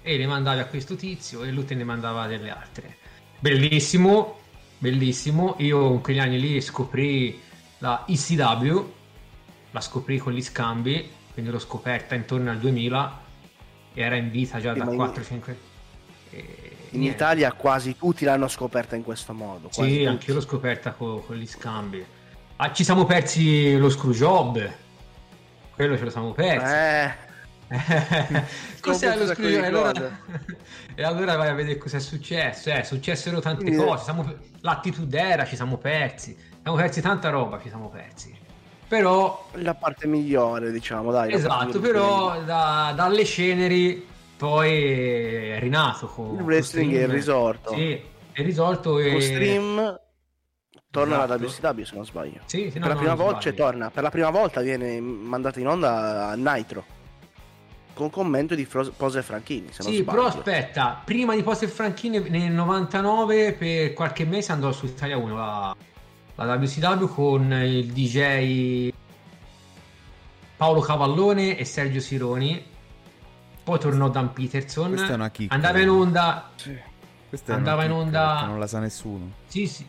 [0.00, 2.96] e le mandavi a questo tizio e lui te ne mandava delle altre.
[3.38, 4.38] Bellissimo,
[4.78, 5.56] bellissimo.
[5.58, 7.38] Io in quegli anni lì scoprì
[7.80, 8.92] la ECW,
[9.72, 13.20] la scoprì con gli scambi, quindi l'ho scoperta intorno al 2000,
[13.92, 15.56] era in vita già Sì, da ma in- 4-5
[16.30, 17.16] e In niente.
[17.16, 19.68] Italia quasi tutti l'hanno scoperta in questo modo.
[19.68, 20.06] quasi Sì, tutti.
[20.06, 22.04] anche io l'ho scoperta co- con, gli scambi.
[22.56, 24.70] Ah, ci siamo persi lo screw job,
[25.74, 26.74] quello ce lo siamo persi.
[26.74, 27.26] Eh,
[28.80, 29.92] cos'è lo screen allora...
[30.94, 33.84] e allora vai a vedere cosa è successo eh, successero tante Quindi...
[33.84, 34.34] cose siamo...
[34.60, 38.34] l'attitude era ci siamo persi siamo persi tanta roba ci siamo persi
[38.88, 44.06] però la parte migliore diciamo dai esatto però da, dalle ceneri
[44.38, 48.00] poi è rinato con il wrestling è risorto sì
[48.32, 49.10] è risolto e...
[49.10, 50.00] con stream
[50.90, 51.32] torna esatto.
[51.32, 54.02] alla WCW se non sbaglio sì, sì, no, per la prima volta cioè, torna per
[54.04, 56.96] la prima volta viene mandata in onda a Nitro
[57.98, 59.72] con commento di Pose Franchini.
[59.72, 64.86] Se sì, però aspetta, prima di Pose Franchini nel 99 per qualche mese andò su
[64.86, 65.76] Italia 1 la,
[66.36, 68.92] la WCW con il DJ
[70.56, 72.64] Paolo Cavallone e Sergio Sironi.
[73.68, 74.88] Poi tornò Dan Peterson.
[74.88, 75.54] Questa è una chicca.
[75.54, 76.48] Andava in onda.
[76.54, 76.74] Sì.
[77.28, 78.46] Questa andava in onda.
[78.46, 79.30] Non la sa nessuno.
[79.46, 79.86] Sì, sì.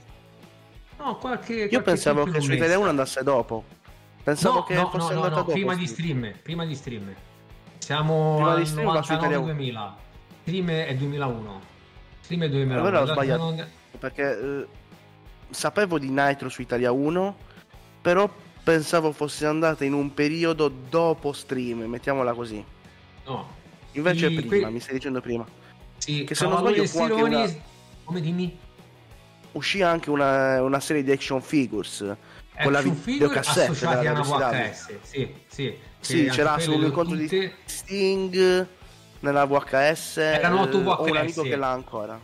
[0.98, 1.54] No, qualche.
[1.54, 3.64] Io qualche pensavo che su Italia 1 andasse dopo.
[4.22, 6.34] Pensavo no, che no, fosse no, no, no, prima di stream.
[6.44, 7.16] Prima di stream.
[7.78, 9.92] Siamo Prima al 99-2000.
[10.42, 11.62] Stream è 2001.
[12.20, 12.82] Stream è 2001.
[12.82, 13.44] Allora ho sbagliato.
[13.44, 13.68] Non...
[13.98, 14.68] Perché eh,
[15.52, 17.38] sapevo di Nitro su Italia 1,
[18.02, 18.30] però
[18.62, 22.62] pensavo fosse andata in un periodo dopo stream, mettiamola così.
[23.24, 23.59] No.
[23.94, 24.38] Invece I...
[24.38, 24.74] è prima, que...
[24.74, 25.46] mi stai dicendo prima.
[25.98, 27.54] Sì, che se non sbaglio fu anche una...
[28.04, 28.58] Come dimmi?
[29.52, 32.16] Uscì anche una, una serie di action figures
[32.62, 34.90] con la videocassetta associati a una VHS.
[35.02, 35.78] Sì, sì.
[36.00, 37.40] Sì, c'era un incontro tutte...
[37.40, 38.68] di Sting
[39.20, 40.18] nella VHS.
[40.18, 40.88] Erano 8 VHS.
[40.88, 42.22] Ho un amico che l'ha ancora.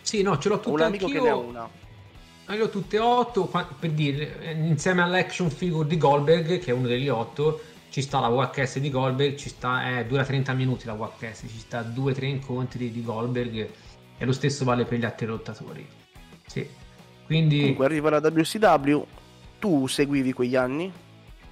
[0.00, 1.22] Sì, no, ce l'ho tutte Un amico anch'io.
[1.22, 1.68] che ne ha una.
[2.48, 7.08] Io ho tutte 8, per dire, insieme all'action figure di Goldberg, che è uno degli
[7.08, 11.40] 8, ci sta la VHS di Goldberg, ci sta, eh, dura 30 minuti la VHS,
[11.40, 13.68] ci sta 2-3 incontri di Goldberg
[14.16, 15.86] e lo stesso vale per gli altri lottatori.
[16.46, 16.66] Sì.
[17.26, 17.58] Quindi...
[17.60, 19.04] Comunque arriva la WCW,
[19.58, 20.90] tu seguivi quegli anni?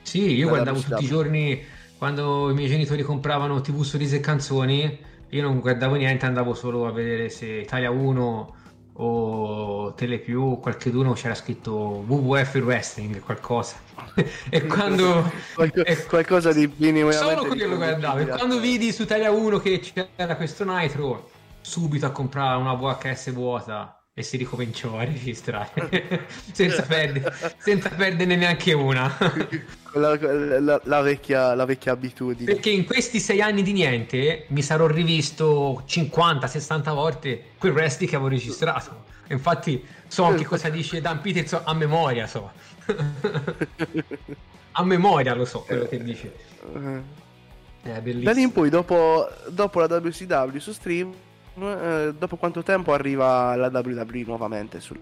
[0.00, 1.62] Sì, io guardavo tutti i giorni
[1.98, 4.98] quando i miei genitori compravano TV sorrisi e canzoni,
[5.29, 8.55] io non guardavo niente, andavo solo a vedere se Italia 1
[9.03, 13.77] o Telepiù, qualche d'uno c'era scritto WWF Wrestling, qualcosa.
[14.51, 15.31] e quando...
[15.55, 17.35] Qualco, e, qualcosa di minimamente...
[17.35, 18.19] Solo quello guardavo.
[18.19, 21.31] E quando vidi su Italia 1 che c'era questo Nitro,
[21.63, 28.37] subito a comprare una VHS vuota e si ricominciò a registrare senza, perdere, senza perderne
[28.37, 29.17] neanche una.
[29.94, 30.16] la,
[30.61, 32.53] la, la, vecchia, la, vecchia, abitudine.
[32.53, 38.16] Perché in questi sei anni di niente mi sarò rivisto 50-60 volte quel resti che
[38.16, 39.05] avevo registrato.
[39.29, 42.50] Infatti so anche cosa dice Dan Peterson a memoria, so.
[44.72, 46.35] a memoria lo so quello che dice.
[46.74, 47.18] Eh.
[47.83, 48.24] È bellissimo.
[48.24, 51.14] Da lì in poi, dopo, dopo la WCW su stream,
[51.59, 55.00] eh, dopo quanto tempo arriva la WWE nuovamente sulla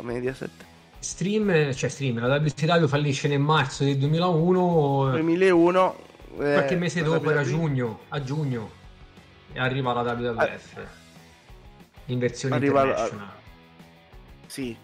[0.00, 0.68] Mediaset?
[1.00, 5.10] Stream, cioè stream, la WCW fallisce nel marzo del 2001.
[5.12, 5.96] 2001.
[6.32, 8.70] Eh, qualche mese dopo era giugno, a giugno,
[9.52, 10.76] e arriva la WWF.
[10.76, 10.98] Ah,
[12.06, 13.26] in versione arriva international.
[13.26, 13.32] La...
[14.46, 14.76] Sì.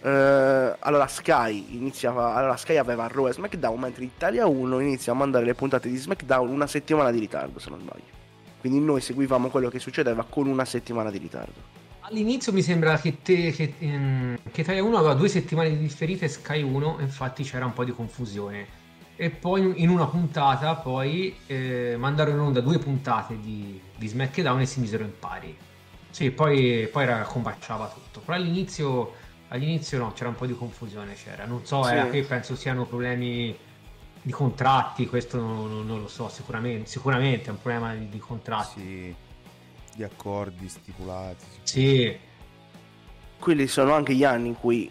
[0.00, 5.14] Uh, allora Sky iniziava allora Sky aveva Raw e SmackDown mentre Italia 1 inizia a
[5.14, 8.12] mandare le puntate di SmackDown una settimana di ritardo se non sbaglio
[8.62, 11.81] quindi noi seguivamo quello che succedeva con una settimana di ritardo.
[12.04, 16.24] All'inizio mi sembra che, te, che, ehm, che Italia 1 aveva due settimane di differita
[16.24, 18.80] e Sky 1, infatti c'era un po' di confusione.
[19.14, 24.60] E poi in una puntata poi eh, mandarono in onda due puntate di, di SmackDown
[24.60, 25.56] e si misero in pari.
[26.10, 28.18] Sì, poi, poi era, combaciava tutto.
[28.18, 29.14] Però all'inizio,
[29.48, 31.14] all'inizio no, c'era un po' di confusione.
[31.14, 31.44] C'era.
[31.44, 31.94] Non so, sì.
[31.94, 33.56] eh, penso siano problemi
[34.20, 38.80] di contratti, questo non, non, lo so, sicuramente, sicuramente è un problema di, di contratti.
[38.80, 39.14] Sì,
[39.94, 41.44] di accordi stipulati.
[41.62, 42.16] Sì.
[43.38, 44.90] Quelli sono anche gli anni in cui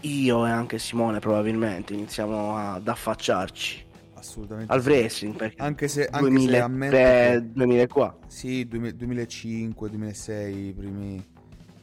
[0.00, 6.28] io e anche Simone probabilmente iniziamo ad affacciarci assolutamente al wrestling perché anche se, anche
[6.28, 11.14] 2003, se 2004 sì 2005 2006 i primi,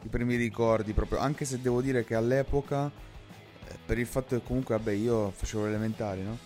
[0.04, 4.46] i primi ricordi proprio anche se devo dire che all'epoca eh, per il fatto che
[4.46, 6.38] comunque vabbè io facevo elementari no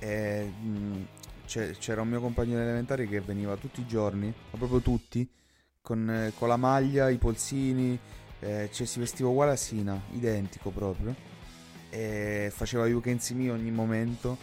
[0.00, 1.06] e, mh,
[1.46, 5.28] c'era un mio compagno elementare che veniva tutti i giorni, ma proprio tutti,
[5.82, 7.98] con, eh, con la maglia, i polsini,
[8.40, 11.14] eh, cioè si vestiva uguale a Sina, identico proprio,
[11.88, 14.36] e faceva See Me ogni momento.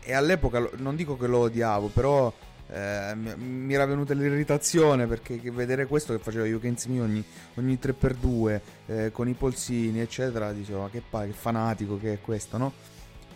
[0.00, 2.32] E all'epoca non dico che lo odiavo, però
[2.68, 7.24] eh, mi era venuta l'irritazione perché vedere questo che faceva See Me ogni,
[7.54, 12.20] ogni 3x2 eh, con i polsini, eccetera, dicevo ma che, pa- che fanatico che è
[12.20, 12.72] questo, no?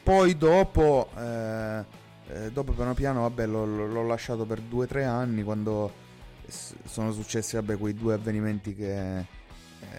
[0.03, 1.84] Poi dopo, eh,
[2.28, 6.09] eh, dopo piano piano, vabbè, l'ho, l'ho lasciato per due o tre anni quando
[6.51, 9.26] sono successi, vabbè, quei due avvenimenti che eh,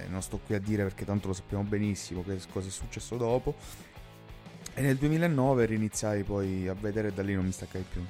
[0.10, 3.56] non sto qui a dire perché tanto lo sappiamo benissimo che cosa è successo dopo.
[4.74, 8.06] E nel 2009 riniziai poi a vedere e da lì non mi staccai più.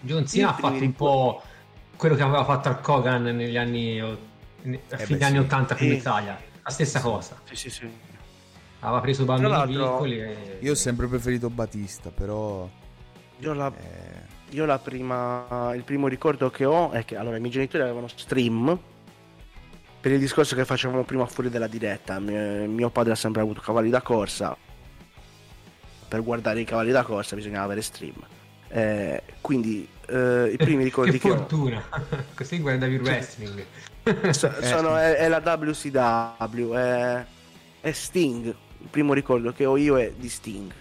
[0.00, 1.42] John Cena ha fatto un po'
[1.96, 4.16] quello che aveva fatto al Kogan negli anni a
[4.64, 5.44] eh fine beh, anni sì.
[5.44, 7.40] 80 qui in Italia, la stessa cosa.
[7.44, 7.88] Sì, sì, sì.
[8.80, 10.20] Aveva preso bambini piccoli.
[10.20, 10.58] E...
[10.60, 12.68] Io ho sempre preferito Batista, però.
[13.38, 14.33] Io la, eh...
[14.54, 15.72] io la prima.
[15.74, 18.78] Il primo ricordo che ho è che allora i miei genitori avevano stream.
[20.00, 22.20] Per il discorso che facevamo prima fuori dalla diretta.
[22.20, 24.56] Mio, mio padre ha sempre avuto cavalli da corsa.
[26.08, 28.14] Per guardare i cavalli da corsa bisognava avere stream.
[28.68, 31.82] Eh, quindi eh, i primi ricordi che, che fortuna
[32.34, 33.64] così guardavi il wrestling
[34.30, 37.24] so, sono, è, è, la WCW è,
[37.80, 40.72] è Sting il primo ricordo che ho io è di Sting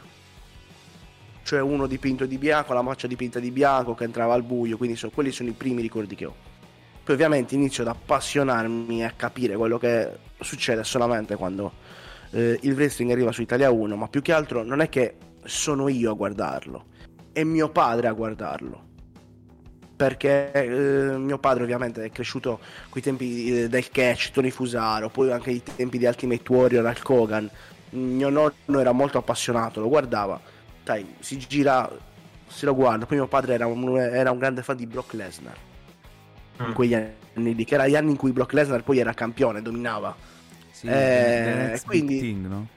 [1.44, 4.96] cioè uno dipinto di bianco la maccia dipinta di bianco che entrava al buio quindi
[4.96, 6.36] so, quelli sono i primi ricordi che ho
[7.04, 11.74] poi ovviamente inizio ad appassionarmi e a capire quello che succede solamente quando
[12.32, 15.90] eh, il wrestling arriva su Italia 1 ma più che altro non è che sono
[15.90, 16.86] io a guardarlo
[17.34, 18.92] è mio padre a guardarlo.
[19.96, 25.32] Perché eh, mio padre ovviamente è cresciuto coi tempi eh, del catch, Tony Fusaro, poi
[25.32, 27.50] anche i tempi di Ultimate Warrior al Kogan.
[27.92, 30.40] Mio nonno era molto appassionato, lo guardava,
[30.84, 31.90] dai, si gira,
[32.48, 33.06] se lo guarda.
[33.06, 35.58] Poi mio padre era un, era un grande fan di Brock Lesnar.
[36.60, 36.74] In ah.
[36.74, 40.16] quegli anni lì, che erano gli anni in cui Brock Lesnar poi era campione, dominava.
[40.72, 42.68] Sì, eh, quindi thing, no?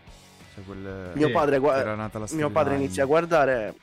[0.54, 1.12] cioè quel...
[1.14, 3.74] mio padre, gu- mio padre inizia a guardare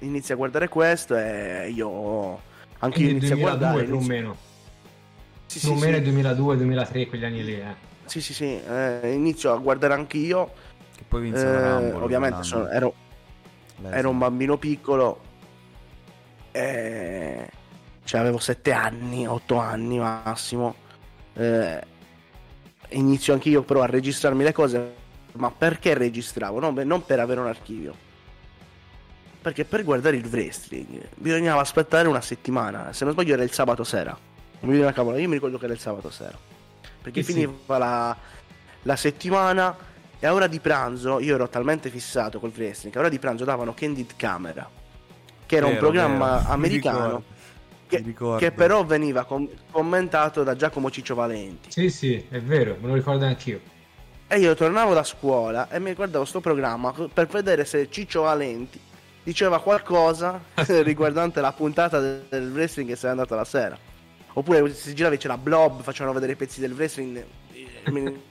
[0.00, 2.40] inizia a guardare questo e io
[2.78, 4.36] anche io inizio 2002, a guardare più o meno
[5.46, 6.02] sì, più o meno sì.
[6.02, 7.74] 2002 2003 quegli anni lì eh.
[8.04, 10.52] sì sì sì eh, inizio a guardare anche io
[10.96, 12.94] che poi vinse eh, Rumble, ovviamente sono, ero,
[13.90, 15.28] ero un bambino piccolo
[16.52, 17.48] e
[18.04, 20.74] cioè avevo 7 anni 8 anni massimo
[21.34, 21.80] eh,
[22.90, 24.94] inizio anche io però a registrarmi le cose
[25.32, 26.58] ma perché registravo?
[26.58, 28.08] No, beh, non per avere un archivio
[29.40, 32.92] perché per guardare il wrestling bisognava aspettare una settimana.
[32.92, 34.16] Se non sbaglio era il sabato sera.
[34.60, 36.38] Non mi viene cavola, io mi ricordo che era il sabato sera.
[37.00, 37.58] Perché sì, finiva sì.
[37.66, 38.16] La,
[38.82, 39.74] la, settimana
[40.22, 43.18] e a ora di pranzo io ero talmente fissato col wrestling che a ora di
[43.18, 44.68] pranzo davano Candid Camera,
[45.46, 46.52] che era vero, un programma vero.
[46.52, 47.22] americano.
[47.88, 51.72] Che, che, però veniva com- commentato da Giacomo Ciccio Valenti.
[51.72, 53.60] Sì, sì, è vero, me lo ricordo anch'io.
[54.28, 58.78] E io tornavo da scuola e mi guardavo questo programma per vedere se Ciccio Valenti
[59.24, 60.40] diceva qualcosa
[60.84, 63.76] riguardante la puntata del wrestling che sei andato la sera.
[64.34, 67.24] Oppure si girava e c'era Blob, facevano vedere i pezzi del wrestling.
[67.86, 68.22] Mi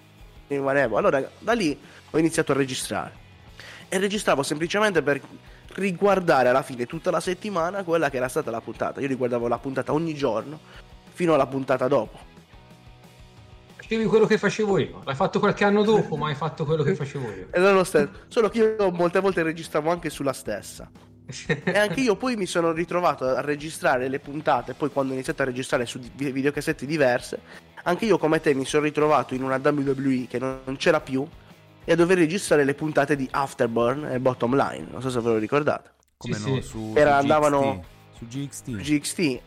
[0.55, 0.97] rimanevo.
[0.97, 1.77] Allora da lì
[2.09, 3.27] ho iniziato a registrare.
[3.87, 5.21] E registravo semplicemente per
[5.73, 8.99] riguardare alla fine tutta la settimana quella che era stata la puntata.
[8.99, 10.59] Io riguardavo la puntata ogni giorno
[11.13, 12.27] fino alla puntata dopo.
[13.75, 15.01] Facevi quello che facevo io.
[15.03, 17.47] L'hai fatto qualche anno dopo, ma hai fatto quello che facevo io.
[17.49, 18.09] È lo stesso.
[18.27, 20.89] Solo che io molte volte registravo anche sulla stessa.
[21.63, 24.73] e anche io poi mi sono ritrovato a registrare le puntate.
[24.73, 27.39] Poi, quando ho iniziato a registrare su videocassette diverse,
[27.83, 31.27] anche io come te mi sono ritrovato in una WWE che non c'era più
[31.83, 34.87] e a dover registrare le puntate di Afterburn e Bottom Line.
[34.91, 35.91] Non so se ve lo ricordate.
[36.17, 36.55] Come sì, no?
[36.55, 36.61] Sì.
[36.61, 37.83] Su, Era, su andavano
[38.17, 38.71] su GXT.
[38.71, 39.15] GXT.
[39.15, 39.39] Sì.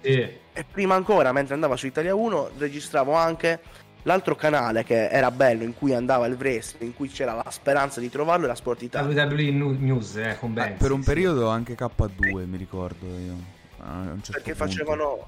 [0.55, 3.61] E prima ancora, mentre andavo su Italia 1, registravo anche
[4.05, 8.01] L'altro canale che era bello, in cui andava il wrestling, in cui c'era la speranza
[8.01, 9.24] di trovarlo, era Sport Italia.
[9.24, 10.72] WWE News, eh, con Ben.
[10.72, 13.61] Ah, per un periodo anche K2, mi ricordo io.
[13.76, 15.26] Certo perché, facevano,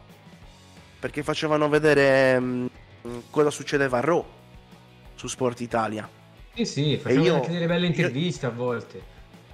[0.98, 2.66] perché facevano vedere mh, mm,
[3.34, 4.24] cosa succedeva a Raw
[5.16, 6.08] su Sport Italia.
[6.54, 9.02] Sì, sì, facevano io, anche delle belle interviste io, a volte.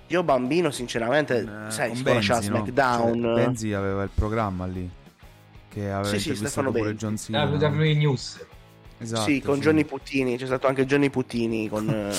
[0.09, 3.23] Io bambino, sinceramente, eh, sai, sconosciava SmackDown.
[3.23, 4.89] Cioè, Benzi aveva il programma lì.
[5.69, 6.95] Che aveva sì, sì, pure Benzi.
[6.95, 7.45] John Cena.
[7.45, 8.47] WWE News.
[8.99, 9.61] Esatto, sì, con sì.
[9.63, 12.13] Johnny Puttini, c'è stato anche Johnny Puttini con, eh,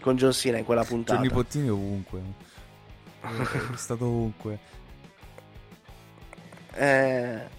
[0.00, 1.18] con John Cena in quella puntata.
[1.18, 2.20] Johnny Puttini ovunque,
[3.22, 4.58] è stato ovunque.
[6.74, 7.58] Eh,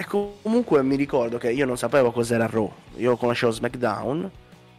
[0.00, 4.30] e comunque mi ricordo che io non sapevo cos'era Raw, io conoscevo SmackDown,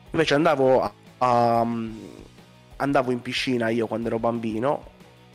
[0.10, 1.68] invece andavo, a, a,
[2.78, 4.84] andavo in piscina io quando ero bambino,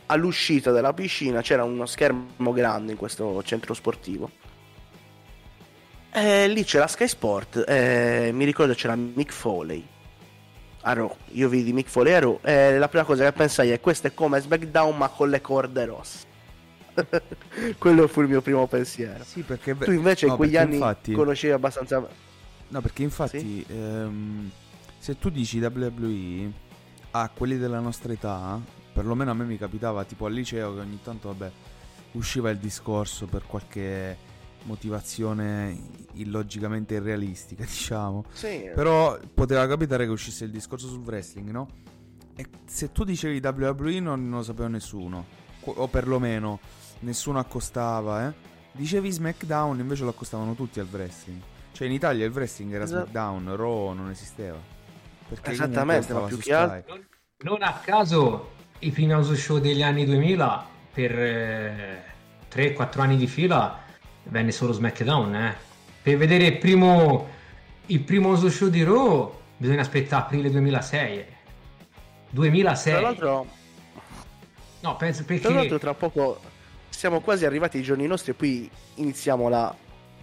[0.07, 4.29] all'uscita della piscina c'era uno schermo grande in questo centro sportivo
[6.11, 9.87] e lì c'era Sky Sport, eh, mi ricordo c'era Mick Foley
[10.81, 11.15] a Raw.
[11.31, 14.13] Io vidi Mick Foley a Raw e la prima cosa che pensai è questo è
[14.13, 16.25] come SmackDown ma con le corde rosse.
[17.77, 19.23] Quello fu il mio primo pensiero.
[19.23, 21.13] Sì, perché tu invece no, in quegli anni infatti...
[21.13, 22.07] conoscevi abbastanza
[22.69, 23.65] No, perché infatti sì?
[23.69, 24.51] ehm,
[24.97, 26.51] se tu dici WWE
[27.11, 28.59] a quelli della nostra età,
[28.91, 31.51] perlomeno a me mi capitava tipo al liceo che ogni tanto vabbè
[32.13, 34.17] usciva il discorso per qualche
[34.63, 35.79] motivazione
[36.13, 38.25] illogicamente irrealistica, diciamo.
[38.31, 38.69] Sì.
[38.73, 41.69] Però poteva capitare che uscisse il discorso sul wrestling, no?
[42.35, 45.25] E se tu dicevi WWE non, non lo sapeva nessuno.
[45.63, 46.59] o perlomeno
[46.99, 48.33] nessuno accostava, eh.
[48.71, 51.41] Dicevi SmackDown, invece lo accostavano tutti al wrestling.
[51.71, 53.09] Cioè in Italia il wrestling era esatto.
[53.09, 54.57] SmackDown, Raw non esisteva.
[55.27, 56.95] Perché Esattamente, ma più che altro...
[56.95, 57.05] Non,
[57.39, 62.03] non, a caso i primi house show degli anni 2000 per eh,
[62.51, 63.79] 3-4 anni di fila
[64.23, 65.55] venne solo SmackDown, eh.
[66.01, 67.27] Per vedere il primo,
[67.87, 71.25] il primo house show di Raw bisogna aspettare aprile 2006.
[72.29, 72.91] 2006.
[72.93, 73.47] Tra l'altro...
[74.81, 75.43] No, penso perché...
[75.43, 76.39] Tra l'altro tra poco
[76.97, 79.73] siamo quasi arrivati ai giorni nostri e poi iniziamo la,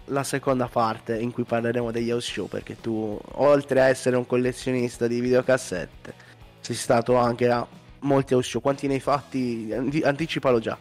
[0.07, 4.27] la seconda parte in cui parleremo degli house show perché tu oltre a essere un
[4.27, 6.15] collezionista di videocassette
[6.59, 7.65] sei stato anche a
[8.01, 8.61] molti house show.
[8.61, 9.73] Quanti ne hai fatti?
[10.03, 10.77] Anticipalo già.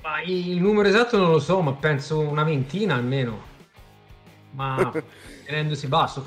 [0.00, 3.42] Ma il numero esatto non lo so ma penso una ventina almeno.
[4.52, 4.90] Ma
[5.44, 6.24] tenendosi basso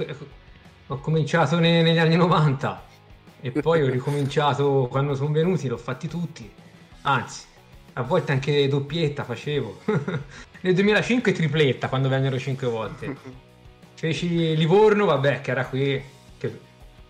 [0.85, 2.83] ho cominciato ne, negli anni 90
[3.41, 6.47] e poi ho ricominciato quando sono venuti l'ho fatti tutti.
[7.01, 7.46] Anzi
[7.97, 9.79] a volte anche doppietta facevo.
[10.61, 13.17] Nel 2005 tripletta quando vennero 5 volte.
[13.95, 16.01] Feci Livorno, vabbè, che era qui.
[16.37, 16.59] Che,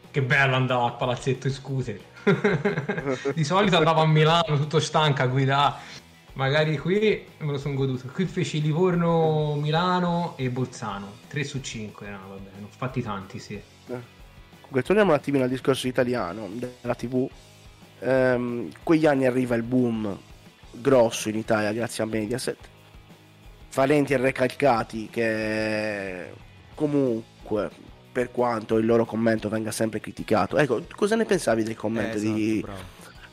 [0.09, 1.99] che bello andare al palazzetto in scooter.
[3.35, 5.75] Di solito andavo a Milano tutto stanco a guidare.
[6.33, 8.07] Magari qui me lo sono goduto.
[8.07, 11.15] Qui feci Livorno, Milano e Bolzano.
[11.27, 13.55] 3 su 5, no, vabbè, ne ho fatti tanti, sì.
[13.55, 14.15] Eh.
[14.55, 17.27] Comunque, torniamo un attimo al discorso italiano della TV.
[17.99, 20.17] Ehm, quegli anni arriva il boom
[20.79, 22.57] grosso in Italia grazie a Mediaset.
[23.73, 26.31] Valenti e recalcati che
[26.73, 27.69] comunque
[28.11, 30.57] per quanto il loro commento venga sempre criticato.
[30.57, 32.79] Ecco, cosa ne pensavi del commento eh, esatto, di bravo.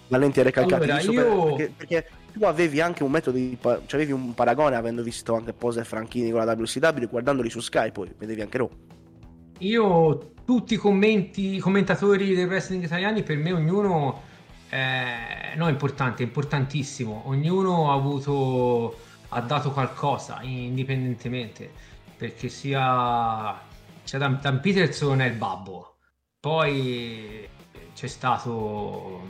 [0.08, 0.90] Valenti e recalcati?
[0.90, 1.44] Allora, io...
[1.54, 5.52] perché, perché, tu avevi anche un metodo di cioè avevi un paragone avendo visto anche
[5.52, 8.70] Pose e Franchini con la WCW guardandoli su Sky poi vedevi anche Raw.
[9.58, 14.22] Io tutti i commenti, commentatori dei wrestling italiani per me ognuno
[14.74, 17.22] eh, no, è importante, è importantissimo.
[17.26, 18.98] Ognuno ha avuto,
[19.28, 21.70] ha dato qualcosa indipendentemente,
[22.16, 23.56] perché sia,
[24.02, 25.98] sia Dan, Dan Peterson è il babbo,
[26.40, 27.48] poi
[27.94, 29.22] c'è stato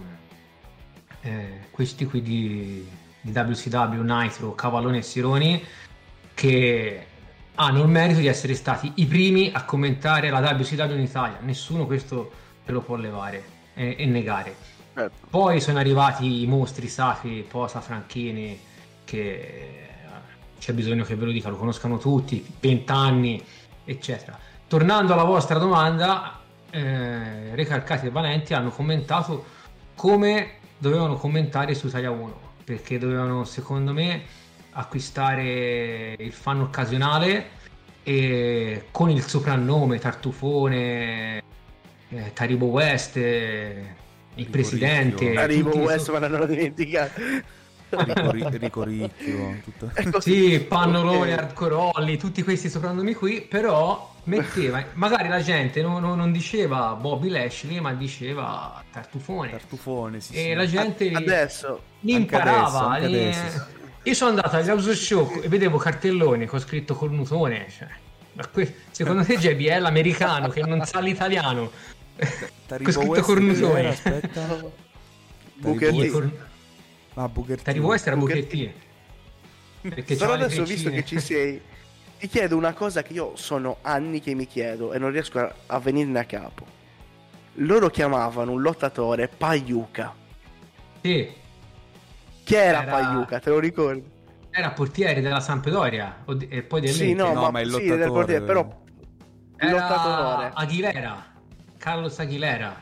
[1.21, 2.89] eh, questi qui di,
[3.21, 5.63] di WCW, Nitro, Cavallone e Sironi,
[6.33, 7.07] che
[7.57, 11.37] hanno il merito di essere stati i primi a commentare la WCW in Italia.
[11.43, 12.33] Nessuno questo
[12.65, 14.74] te lo può levare e, e negare.
[14.95, 15.27] Certo.
[15.29, 18.59] Poi sono arrivati i mostri sacri, Posa, Franchini,
[19.03, 19.89] che eh,
[20.61, 23.45] c'è bisogno che ve lo dica, lo conoscano tutti, 20 anni,
[23.85, 24.39] eccetera.
[24.69, 26.41] Tornando alla vostra domanda,
[26.71, 29.45] eh, Recalcati e Valenti hanno commentato
[29.97, 34.23] come dovevano commentare su Italia 1, perché dovevano, secondo me,
[34.71, 37.51] acquistare il fan occasionale
[38.05, 41.43] e con il soprannome Tartufone,
[42.11, 43.17] eh, Taribo West.
[43.17, 44.03] Eh,
[44.37, 45.35] il presidente.
[45.35, 47.21] Arrivo West, ma non l'ho dimenticato.
[47.95, 49.91] Rico Ricchio, tutto.
[49.95, 56.01] Ecco, sì, Pannoloni, Hardcore Holly, tutti questi soprannomi qui, però metteva, magari la gente non,
[56.01, 59.51] non, non, diceva Bobby Lashley, ma diceva Tartufone.
[59.51, 60.55] Tartufone, sì, E sì.
[60.55, 62.81] la gente adesso imparava.
[62.81, 63.67] Anche adesso, anche adesso.
[64.03, 67.89] Io sono andato agli house show e vedevo cartelloni con scritto cornutone, cioè,
[68.91, 71.71] secondo te JB è l'americano che non sa l'italiano
[72.67, 73.89] Taribo scritto West cornusone.
[73.89, 74.65] Aspetta.
[75.57, 76.09] Buchetti.
[76.09, 76.49] Cor...
[77.15, 77.63] Ah, Buchetti.
[77.63, 78.73] Taribo West era Buchetti.
[79.81, 81.61] Perché Però adesso visto che ci sei,
[82.19, 85.55] ti chiedo una cosa che io sono anni che mi chiedo e non riesco a,
[85.67, 86.65] a venirne a capo.
[87.59, 90.15] Loro chiamavano un lottatore Paiuca.
[91.03, 91.31] Sì.
[92.45, 92.91] Chi era, era...
[92.91, 93.41] Paiuca?
[93.41, 94.13] Te lo ricordi?
[94.51, 97.93] Era portiere della Sampdoria e poi del Sì, no, no, ma, ma il lottatore...
[97.93, 98.83] Sì, del portiere, però...
[99.57, 100.51] Era lottatore.
[100.55, 101.34] Aguilera.
[101.85, 102.75] Carlos Aguilera.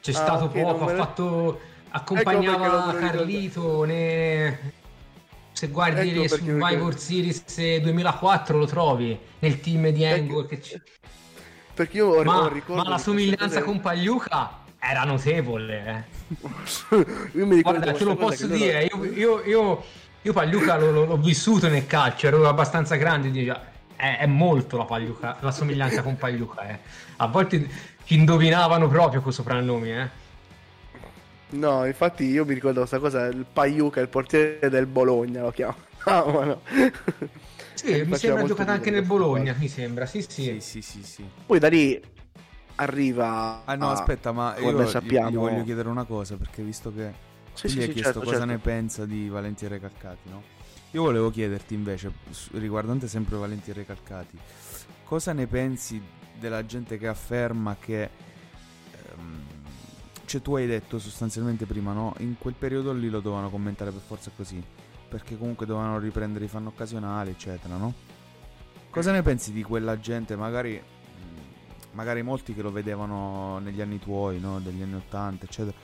[0.00, 4.72] C'è ah, stato okay, poco, ha fatto accompagnava ecco Carlito ne...
[5.52, 7.44] se guardi ecco Survivor Series
[7.82, 10.80] 2004 lo trovi nel team di Angle che c...
[11.74, 16.96] perché io ho, ma, ho ma la somiglianza con Pagliuca era notevole eh.
[17.36, 19.84] io mi ricordo guarda te lo posso dire io, io, io,
[20.22, 23.71] io Pagliuca l'ho, l'ho, vissuto nel calcio ero abbastanza grande dice,
[24.02, 26.68] è, è molto la, Pagliuca, la somiglianza con Pagliuca.
[26.68, 26.78] Eh.
[27.18, 27.68] A volte
[28.02, 29.92] ci indovinavano proprio con soprannomi.
[29.92, 30.08] Eh.
[31.50, 36.62] No, infatti io mi ricordo questa cosa, il Pagliuca, il portiere del Bologna lo chiamavano.
[37.74, 40.58] sì, mi sembra giocato anche nel Bologna, mi sembra, sì sì.
[40.58, 41.28] sì sì sì, sì.
[41.46, 42.02] Poi da lì
[42.76, 43.62] arriva...
[43.64, 43.92] Ah no, a...
[43.92, 45.30] aspetta, ma io sappiamo...
[45.30, 47.30] gli voglio chiedere una cosa, perché visto che...
[47.52, 48.46] Sì, sì, hai chiesto certo, cosa certo.
[48.46, 50.42] ne pensa di Valentiere Calcati, no?
[50.92, 52.12] Io volevo chiederti invece,
[52.52, 54.38] riguardante sempre Valenti Recalcati,
[55.04, 56.00] cosa ne pensi
[56.38, 58.10] della gente che afferma che
[58.92, 59.42] ehm,
[60.26, 62.14] cioè, tu hai detto sostanzialmente prima, no?
[62.18, 64.62] In quel periodo lì lo dovevano commentare per forza così.
[65.08, 67.92] Perché comunque dovevano riprendere i fan occasionali, eccetera, no?
[68.90, 70.82] Cosa ne pensi di quella gente, magari,
[71.92, 74.60] magari molti che lo vedevano negli anni tuoi, no?
[74.60, 75.76] Degli anni 80, eccetera,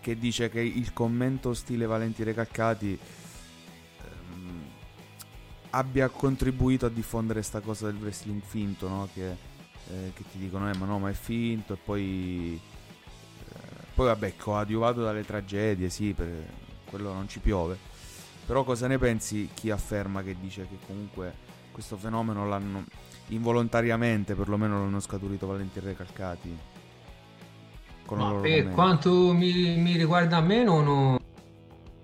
[0.00, 2.98] che dice che il commento stile Valenti Recalcati
[5.74, 9.08] abbia contribuito a diffondere questa cosa del wrestling finto, no?
[9.12, 12.60] Che, eh, che ti dicono, eh, ma no, ma è finto, e poi
[13.94, 16.28] poi vabbè, coadiuvato dalle tragedie, sì, per
[16.90, 17.78] quello non ci piove.
[18.44, 21.32] Però cosa ne pensi chi afferma che dice che comunque
[21.70, 22.84] questo fenomeno l'hanno
[23.28, 26.58] involontariamente, perlomeno l'hanno scaturito Valenti Recalcati?
[28.10, 31.16] Ma per quanto mi, mi, riguarda a me non,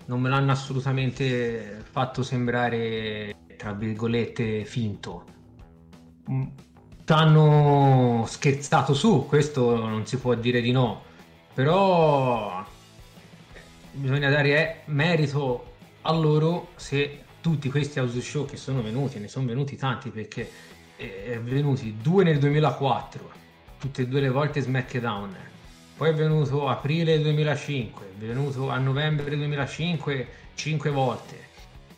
[0.05, 5.23] non me l'hanno assolutamente fatto sembrare, tra virgolette, finto.
[6.31, 6.47] Mm,
[7.05, 11.03] T'hanno scherzato su, questo non si può dire di no.
[11.53, 12.65] Però
[13.91, 19.45] bisogna dare merito a loro se tutti questi house show che sono venuti, ne sono
[19.45, 20.49] venuti tanti perché
[20.95, 23.31] eh, è venuti due nel 2004,
[23.77, 25.35] tutte e due le volte SmackDown,
[25.97, 31.37] poi è venuto aprile 2005, è venuto a novembre 2005 cinque volte,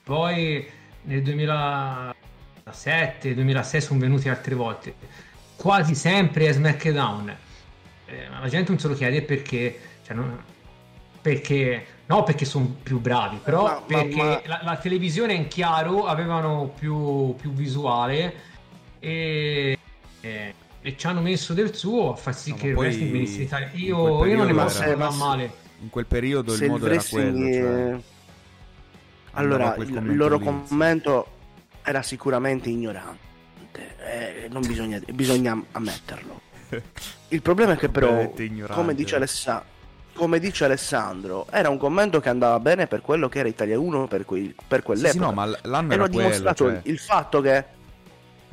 [0.03, 4.95] poi nel 2007, 2006 sono venuti altre volte,
[5.55, 7.35] quasi sempre è SmackDown
[8.13, 10.37] eh, la gente non se lo chiede perché, cioè, non,
[11.21, 14.41] perché no perché sono più bravi, però ma, perché ma, ma...
[14.45, 18.33] La, la, televisione in chiaro avevano più, più visuale
[18.99, 19.77] e,
[20.21, 23.37] e, e, ci hanno messo del suo a far sì no, che il wrestling venisse
[23.37, 23.69] in Italia.
[23.73, 25.51] Io, io non ne posso parlare male.
[25.81, 27.53] In quel periodo il modo il era quello.
[27.53, 28.01] Cioè...
[29.33, 31.27] Allora, il, loro commento
[31.83, 36.41] era sicuramente ignorante, eh, non bisogna, bisogna ammetterlo.
[37.29, 38.31] Il problema è che però,
[38.69, 39.63] come dice, Alessa-
[40.13, 44.07] come dice, Alessandro, era un commento che andava bene per quello che era Italia 1
[44.07, 45.11] per, quei, per quell'epoca.
[45.11, 46.79] Sì, sì, no, ma l'anno e era dimostrato cioè...
[46.83, 47.65] il fatto che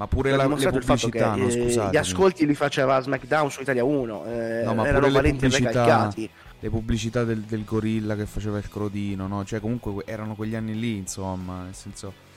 [0.00, 1.90] ma pure la, le pubblicità, che, no, scusate.
[1.90, 6.30] Gli ascolti li faceva SmackDown su Italia 1, eh, no, ma erano valenti recalcati.
[6.61, 9.44] Le pubblicità del, del, gorilla che faceva il crodino, no?
[9.44, 12.28] Cioè comunque erano quegli anni lì, insomma, nel senso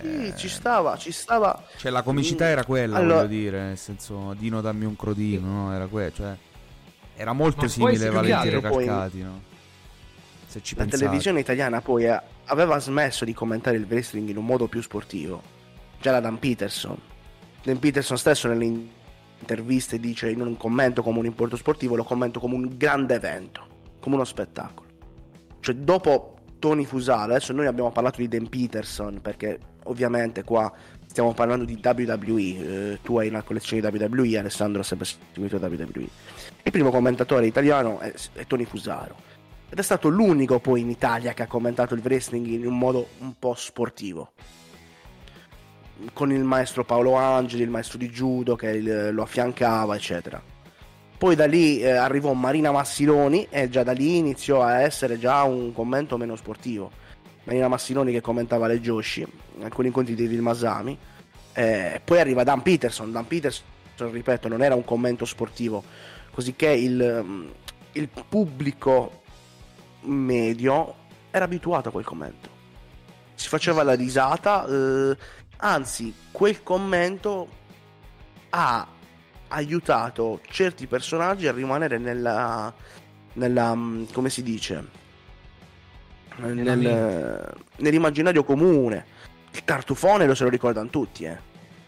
[0.00, 1.64] sì, eh, ci stava, ci stava.
[1.76, 3.14] Cioè, la comicità era quella, allora...
[3.16, 5.74] voglio dire, nel senso, Dino dammi un crodino, no?
[5.74, 6.36] Era quello, cioè,
[7.16, 9.42] era molto Ma simile a Valentino Recalcati, no?
[10.46, 11.04] Se ci la pensate.
[11.04, 15.42] televisione italiana poi eh, aveva smesso di commentare il wrestling in un modo più sportivo.
[16.00, 16.96] Già la Dan Peterson.
[17.62, 18.64] Dan Peterson stesso nelle
[19.40, 23.66] interviste dice non commento come un importo sportivo, lo commento come un grande evento,
[24.00, 24.88] come uno spettacolo.
[25.60, 30.72] Cioè, dopo Tony Fusaro, adesso noi abbiamo parlato di Dan Peterson perché ovviamente qua
[31.06, 35.56] stiamo parlando di WWE, eh, tu hai una collezione di WWE, Alessandro ha sempre seguito
[35.56, 36.08] WWE.
[36.62, 39.28] Il primo commentatore italiano è, è Tony Fusaro
[39.68, 43.08] ed è stato l'unico poi in Italia che ha commentato il wrestling in un modo
[43.18, 44.32] un po' sportivo
[46.12, 50.42] con il maestro Paolo Angeli, il maestro di judo che il, lo affiancava, eccetera.
[51.20, 55.42] Poi da lì eh, arrivò Marina Massiloni e già da lì iniziò a essere già
[55.42, 56.90] un commento meno sportivo.
[57.44, 59.26] Marina Massiloni che commentava le Joshi,
[59.60, 60.96] alcuni incontri di Vil Masami.
[61.52, 63.12] Eh, poi arriva Dan Peterson.
[63.12, 65.84] Dan Peterson, ripeto, non era un commento sportivo,
[66.30, 67.48] così che il, mm,
[67.92, 69.22] il pubblico
[70.02, 70.94] medio
[71.30, 72.48] era abituato a quel commento.
[73.34, 75.16] Si faceva la risata, eh,
[75.60, 77.48] anzi, quel commento
[78.50, 78.86] ha
[79.48, 82.72] aiutato certi personaggi a rimanere nella,
[83.34, 84.98] nella mm, come si dice?
[86.36, 89.18] Nel, nell'immaginario comune.
[89.52, 91.36] Il tartufone lo se lo ricordano tutti eh.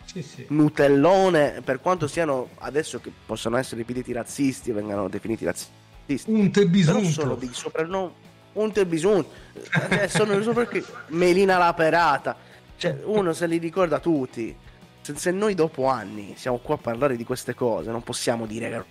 [0.05, 0.47] sì, sì.
[0.49, 6.31] Nutellone per quanto siano adesso che possono essere ripetiti razzisti vengano definiti razzisti.
[6.31, 8.13] Un tebisunto sono dei soprannomi.
[8.55, 9.31] Un tebisunto
[9.89, 10.69] eh, sono sopra
[11.09, 12.37] Melina la perata
[12.83, 14.57] cioè uno se li ricorda tutti
[15.03, 18.71] se, se, noi dopo anni siamo qua a parlare di queste cose, non possiamo dire
[18.71, 18.85] che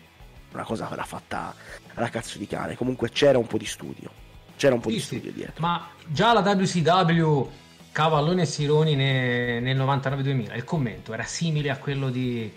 [0.53, 1.53] una cosa era fatta
[1.95, 2.75] alla cazzo di cane.
[2.75, 4.09] Comunque c'era un po' di studio.
[4.55, 5.55] C'era un po' sì, di studio dietro.
[5.59, 7.49] Ma già la WCW
[7.91, 12.51] Cavalloni e Sironi nel, nel 99-2000, il commento era simile a quello di,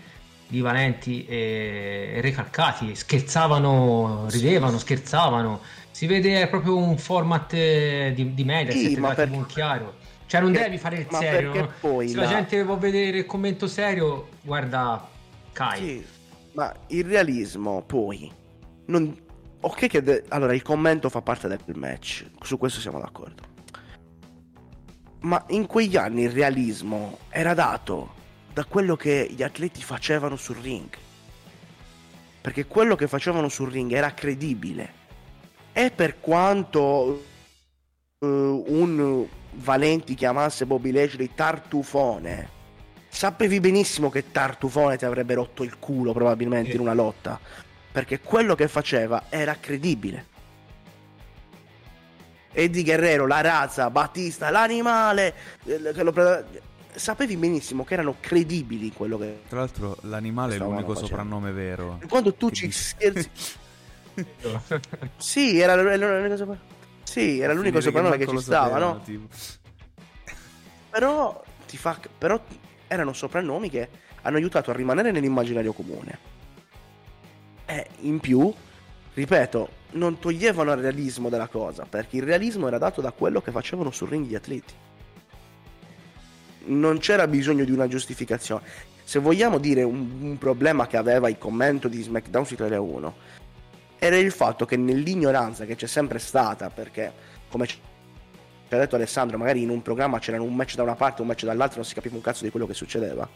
[0.47, 2.95] di Valenti e Recalcati.
[2.95, 5.61] Scherzavano, ridevano, scherzavano.
[5.91, 9.30] Si vede proprio un format di, di media, sì, ma per...
[9.47, 10.03] chiaro
[10.39, 11.55] cioè, non devi fare il serio.
[11.55, 11.72] No?
[11.80, 12.22] Poi Se la...
[12.22, 12.28] la...
[12.28, 15.09] gente vuole vedere il commento serio, guarda
[15.53, 15.78] Kai.
[15.78, 16.07] Sì,
[16.53, 18.30] ma il realismo poi.
[18.87, 19.16] Non...
[19.61, 20.24] Ok, che de...
[20.28, 23.43] allora il commento fa parte del match, su questo siamo d'accordo.
[25.20, 28.14] Ma in quegli anni il realismo era dato
[28.53, 30.89] da quello che gli atleti facevano sul ring.
[32.45, 34.93] perché quello che facevano sul ring era credibile.
[35.72, 37.24] E per quanto
[38.25, 42.49] uh, un Valenti chiamasse Bobby Lashley tartufone,
[43.09, 47.39] sapevi benissimo che tartufone ti avrebbe rotto il culo probabilmente in una lotta,
[47.93, 50.33] perché quello che faceva era credibile.
[52.51, 56.12] Eddie Guerrero, la razza, Battista, l'animale, eh, che lo
[56.95, 59.43] sapevi benissimo che erano credibili in quello che.
[59.49, 62.01] Tra l'altro, l'animale è l'unico soprannome vero.
[62.09, 63.31] Quando tu ci scherzi.
[65.16, 66.74] sì, era, l'unico soprannome.
[67.15, 69.01] Sì, era l'unico soprannome che, che ci stava, no?
[69.05, 69.29] Tipo.
[70.91, 71.97] Però ti fa.
[72.19, 72.41] Però
[72.89, 73.89] erano soprannomi che
[74.23, 76.19] hanno aiutato a rimanere nell'immaginario comune.
[77.67, 78.53] E in più,
[79.15, 83.53] ripeto, non toglievano il realismo della cosa, perché il realismo era dato da quello che
[83.53, 84.75] facevano sul ring gli atleti
[86.67, 88.65] non c'era bisogno di una giustificazione.
[89.05, 93.15] Se vogliamo dire un, un problema che aveva il commento di SmackDown su Italia 1,
[94.07, 97.11] era il fatto che nell'ignoranza che c'è sempre stata, perché
[97.49, 97.79] come ci
[98.69, 101.29] ha detto Alessandro, magari in un programma c'era un match da una parte e un
[101.29, 103.27] match dall'altra, non si capiva un cazzo di quello che succedeva.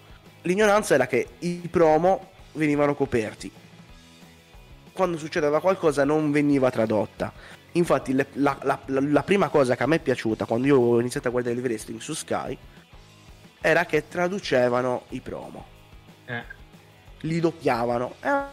[0.43, 3.51] L'ignoranza era che i promo venivano coperti.
[4.93, 7.33] Quando succedeva qualcosa non veniva tradotta.
[7.73, 11.01] Infatti le, la, la, la, prima cosa che a me è piaciuta quando io ho
[11.01, 12.59] iniziato a guardare il wrestling su Sky
[13.61, 15.67] era che traducevano i promo.
[16.27, 16.43] Eh.
[17.21, 18.15] Li doppiavano.
[18.21, 18.51] E a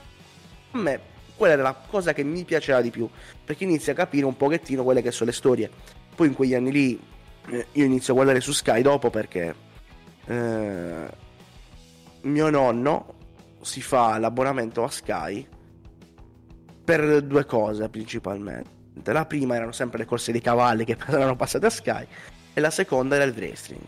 [0.71, 3.09] me quella era la cosa che mi piaceva di più,
[3.43, 5.69] perché inizia a capire un pochettino quelle che sono le storie.
[6.15, 6.99] Poi in quegli anni lì
[7.49, 9.55] eh, io inizio a guardare su Sky dopo perché
[10.25, 11.07] eh,
[12.21, 13.13] mio nonno
[13.61, 15.47] si fa l'abbonamento a Sky
[16.83, 18.73] per due cose principalmente.
[19.11, 22.07] La prima erano sempre le corse dei cavalli che erano passate a Sky
[22.53, 23.83] e la seconda era il wrestling.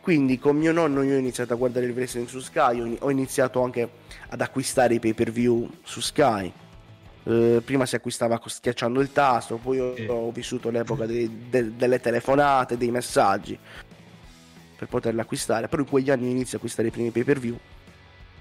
[0.00, 3.62] Quindi con mio nonno io ho iniziato a guardare il wrestling su Sky, ho iniziato
[3.62, 3.88] anche
[4.28, 6.52] ad acquistare i pay per view su Sky.
[7.22, 12.00] Uh, prima si acquistava schiacciando il tasto, poi ho, ho vissuto l'epoca dei, de, delle
[12.00, 13.58] telefonate, dei messaggi
[14.76, 15.68] per poterli acquistare.
[15.68, 17.58] Però in quegli anni inizio a acquistare i primi pay per view.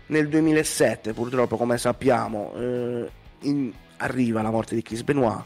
[0.07, 3.09] Nel 2007, purtroppo, come sappiamo, uh,
[3.41, 5.43] in, arriva la morte di Chris Benoit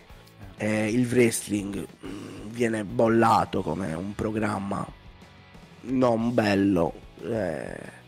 [0.58, 4.88] e il wrestling mm, viene bollato come un programma
[5.84, 6.94] non bello.
[7.22, 8.02] Eh,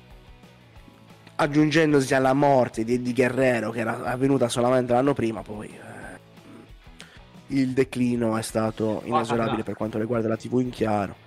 [1.35, 6.19] aggiungendosi alla morte di Eddie Guerrero che era avvenuta solamente l'anno prima, poi eh,
[7.47, 11.23] il declino è stato inesorabile per quanto riguarda la TV in chiaro.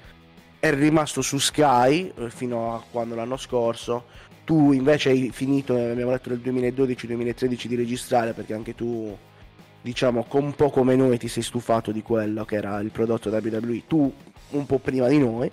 [0.58, 4.04] È rimasto su Sky eh, fino a quando l'anno scorso.
[4.44, 9.16] Tu invece hai finito, abbiamo detto nel 2012-2013 di registrare perché anche tu
[9.80, 13.28] diciamo con un po' come noi ti sei stufato di quello che era il prodotto
[13.28, 14.12] WWE, tu
[14.50, 15.50] un po' prima di noi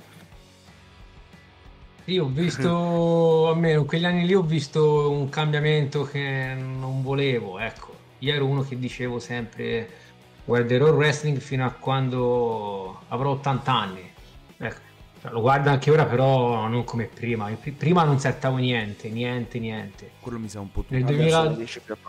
[2.05, 7.59] io ho visto, almeno in quegli anni lì ho visto un cambiamento che non volevo,
[7.59, 7.93] ecco.
[8.19, 10.03] Io ero uno che dicevo sempre
[10.45, 14.11] guarderò il wrestling fino a quando avrò 80 anni.
[14.57, 14.83] Ecco.
[15.21, 17.49] Cioè, lo guardo anche ora, però non come prima.
[17.77, 20.11] Prima non saltavo niente, niente, niente.
[20.19, 20.93] Quello mi sa un po' tutto.
[20.93, 21.57] Nel 2000...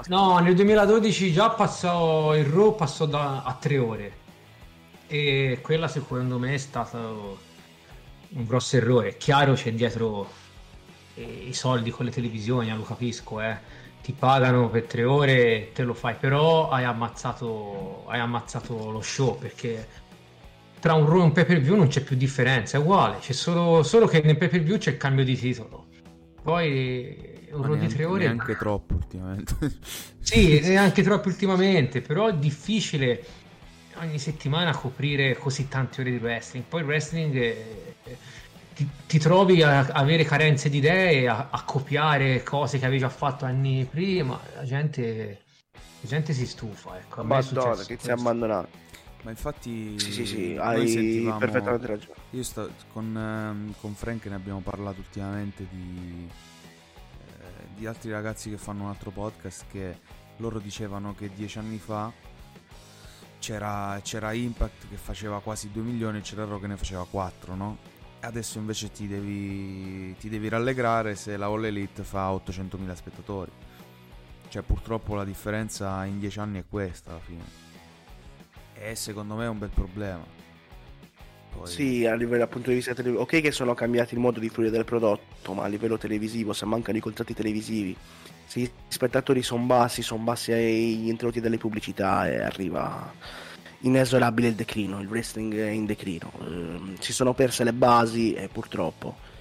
[0.08, 4.12] No, nel 2012 già passò il Raw passò da, a tre ore.
[5.06, 6.98] E quella secondo me è stata
[8.30, 9.10] un grosso errore.
[9.10, 10.28] È chiaro c'è dietro
[11.14, 13.56] eh, i soldi con le televisioni, lo capisco, eh.
[14.02, 19.00] ti pagano per tre ore e te lo fai, però hai ammazzato, hai ammazzato lo
[19.00, 20.04] show perché
[20.78, 23.32] tra un Raw e un pay per view non c'è più differenza, è uguale, c'è
[23.32, 25.86] solo, solo che nel pay per view c'è il cambio di titolo.
[26.42, 28.24] Poi un Raw di tre ore...
[28.24, 29.54] Neanche troppo ultimamente.
[30.20, 33.24] sì, neanche troppo ultimamente, però è difficile
[33.98, 36.64] ogni settimana coprire così tante ore di wrestling.
[36.64, 38.16] Poi il wrestling è,
[38.74, 43.08] ti, ti, trovi a avere carenze di idee, a, a, copiare cose che avevi già
[43.08, 44.38] fatto anni prima.
[44.54, 45.42] La gente,
[46.00, 46.98] la gente si stufa.
[46.98, 47.22] Ecco.
[47.22, 48.84] Madonna, che si è abbandonato.
[49.22, 51.38] Ma infatti, sì, sì, sì, hai sentivamo...
[51.38, 52.14] perfettamente ragione.
[52.30, 56.28] Io sto, con, ehm, con Frank ne abbiamo parlato ultimamente di,
[57.26, 59.98] eh, di altri ragazzi che fanno un altro podcast che
[60.36, 62.12] loro dicevano che dieci anni fa
[63.38, 67.54] c'era, c'era Impact che faceva quasi 2 milioni e c'era Raw che ne faceva 4,
[67.54, 67.78] no?
[68.20, 73.50] Adesso invece ti devi, ti devi rallegrare se la All Elite fa 800.000 spettatori.
[74.48, 77.44] Cioè purtroppo la differenza in 10 anni è questa alla fine.
[78.74, 80.24] E secondo me è un bel problema.
[81.56, 81.66] Poi...
[81.66, 83.22] Sì, a livello appunto di vista televisivo.
[83.22, 86.66] Ok che sono cambiati il modo di fruire del prodotto, ma a livello televisivo, se
[86.66, 87.96] mancano i contratti televisivi,
[88.46, 93.12] se gli spettatori sono bassi, sono bassi gli introiti delle pubblicità e arriva
[93.80, 98.48] inesorabile il declino, il wrestling è in declino, eh, si sono perse le basi e
[98.48, 99.34] purtroppo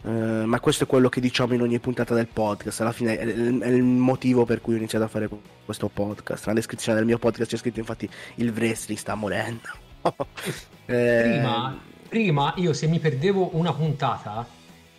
[0.00, 2.80] Uh, ma questo è quello che diciamo in ogni puntata del podcast.
[2.80, 5.28] Alla fine è, è, è, il motivo per cui ho iniziato a fare
[5.64, 6.46] questo podcast.
[6.46, 9.68] Nella descrizione del mio podcast c'è scritto infatti il wrestling sta morendo.
[10.86, 11.20] eh...
[11.24, 11.78] prima,
[12.08, 14.46] prima io se mi perdevo una puntata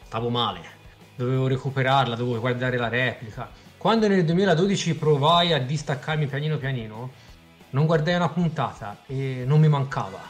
[0.04, 0.79] stavo male.
[1.20, 3.50] Dovevo recuperarla, dovevo guardare la replica.
[3.76, 7.12] Quando nel 2012 provai a distaccarmi pianino pianino,
[7.72, 10.22] non guardai una puntata e non mi mancava.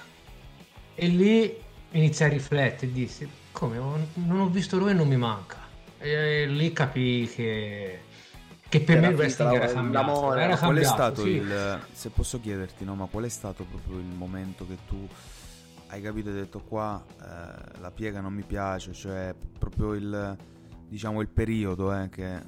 [0.96, 1.56] E lì
[1.92, 5.58] iniziai a riflettere e dissi come non ho visto lui e non mi manca
[5.98, 8.00] e lì capii che
[8.70, 11.30] che per era me il wrestling era cambiato, era cambiato qual è stato sì.
[11.30, 15.08] il se posso chiederti no ma qual è stato proprio il momento che tu
[15.88, 20.38] hai capito e hai detto qua eh, la piega non mi piace cioè proprio il
[20.90, 22.40] diciamo il periodo eh, che,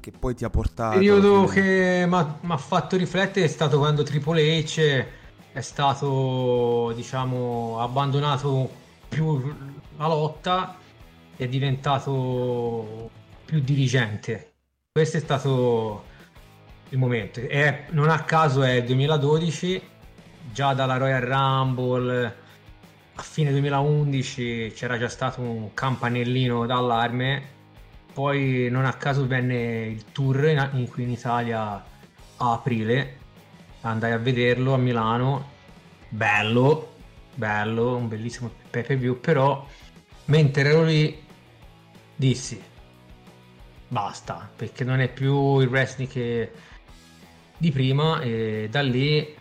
[0.00, 4.02] che poi ti ha portato il periodo che mi ha fatto riflettere è stato quando
[4.02, 5.06] Triple H
[5.52, 8.70] è stato diciamo abbandonato
[9.08, 9.54] più
[9.96, 10.76] la lotta
[11.36, 13.10] è diventato
[13.44, 14.52] più dirigente.
[14.92, 16.04] Questo è stato
[16.90, 17.40] il momento.
[17.40, 19.82] E non a caso è il 2012,
[20.52, 22.36] già dalla Royal Rumble
[23.14, 27.42] a fine 2011 c'era già stato un campanellino d'allarme,
[28.12, 33.18] poi non a caso venne il tour in, qui in Italia a aprile,
[33.82, 35.48] andai a vederlo a Milano,
[36.08, 36.94] bello,
[37.34, 39.66] bello, un bellissimo pay per view, però
[40.26, 41.22] mentre ero lì
[42.16, 42.68] dissi
[43.90, 46.52] basta, perché non è più il wrestling che
[47.56, 48.20] di prima.
[48.20, 49.36] E da lì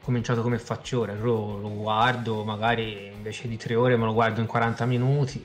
[0.00, 4.40] cominciato come faccio ora, lo, lo guardo magari invece di tre ore me lo guardo
[4.40, 5.44] in 40 minuti,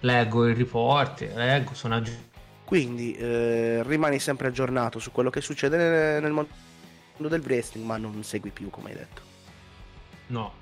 [0.00, 2.36] leggo il report, leggo, sono aggiunto.
[2.64, 6.48] Quindi eh, rimani sempre aggiornato su quello che succede nel, nel mondo
[7.16, 9.22] del wrestling, ma non segui più come hai detto.
[10.28, 10.52] No,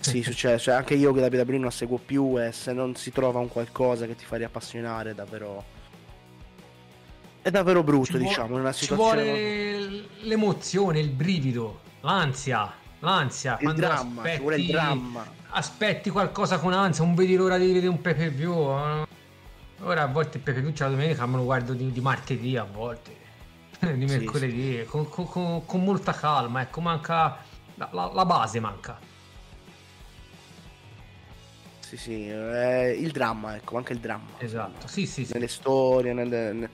[0.00, 3.10] sì, succede, cioè anche io che da WWE non seguo più e se non si
[3.10, 5.76] trova un qualcosa che ti fa riappassionare è davvero
[7.40, 13.58] è davvero brutto, ci diciamo, in una situazione ci vuole l'emozione, il brivido, l'ansia, l'ansia,
[13.60, 15.36] il dramma, aspetti, ci vuole il dramma.
[15.50, 18.70] Aspetti qualcosa con ansia, non vedi l'ora di vedere un pay per view.
[18.70, 19.06] Eh.
[19.80, 22.00] Ora a volte il pay per view c'è la domenica, me lo guardo di, di
[22.00, 23.16] martedì a volte,
[23.80, 24.84] di mercoledì, sì, sì.
[24.84, 27.38] Con, con, con, molta calma, ecco, manca
[27.76, 28.98] la, la, la base manca.
[31.80, 34.26] Sì, sì, è il dramma, ecco, anche il dramma.
[34.36, 35.24] Esatto, sì, sì.
[35.24, 35.32] sì.
[35.32, 36.70] Nelle storie, nelle, nelle...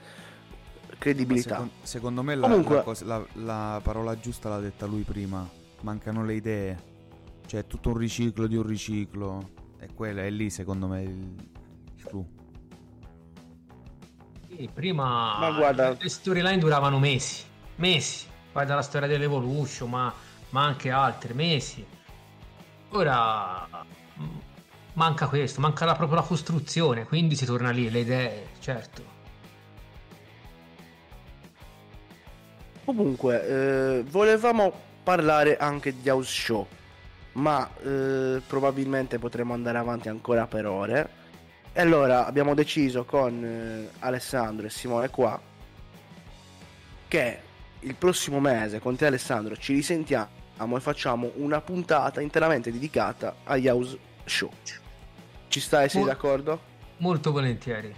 [0.98, 1.54] credibilità.
[1.54, 2.74] Secondo, secondo, me la, Comunque...
[2.74, 5.48] la, cosa, la, la, parola giusta l'ha detta lui prima.
[5.82, 6.92] Mancano le idee.
[7.46, 9.50] Cioè, è tutto un riciclo di un riciclo.
[9.78, 11.34] E quello è lì, secondo me, il,
[11.96, 12.26] il clou.
[14.48, 15.96] Sì, prima ma guarda...
[15.98, 17.42] le storyline duravano mesi.
[17.76, 18.26] Mesi.
[18.52, 20.12] Guarda la storia dell'Evolution, ma,
[20.50, 21.84] ma anche altre, mesi.
[22.90, 23.68] Ora
[24.94, 29.12] manca questo, manca la, proprio la costruzione, quindi si torna lì, le idee, certo.
[32.84, 34.72] Comunque, eh, volevamo
[35.02, 36.66] parlare anche di House Show,
[37.34, 41.22] ma eh, probabilmente potremo andare avanti ancora per ore.
[41.72, 45.40] E allora abbiamo deciso con eh, Alessandro e Simone qua
[47.08, 47.38] che
[47.80, 53.68] il prossimo mese con te Alessandro ci risentiamo e facciamo una puntata interamente dedicata agli
[53.68, 54.50] House Show.
[55.48, 56.60] Ci stai, sei Mol- d'accordo?
[56.98, 57.94] Molto volentieri.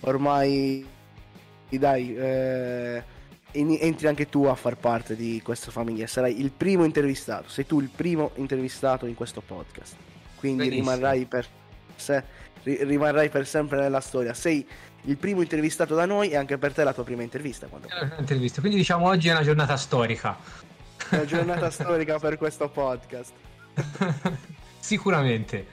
[0.00, 0.86] Ormai,
[1.68, 3.04] dai, eh,
[3.80, 6.06] entri anche tu a far parte di questa famiglia.
[6.06, 7.48] Sarai il primo intervistato.
[7.48, 9.96] Sei tu il primo intervistato in questo podcast.
[10.36, 11.46] Quindi rimarrai per,
[11.96, 12.22] se,
[12.62, 14.34] rimarrai per sempre nella storia.
[14.34, 14.66] Sei
[15.02, 17.68] il primo intervistato da noi e anche per te la tua prima intervista.
[18.18, 18.60] intervista.
[18.60, 20.36] Quindi diciamo oggi è una giornata storica.
[21.10, 23.32] Una giornata storica per questo podcast.
[24.78, 25.66] Sicuramente.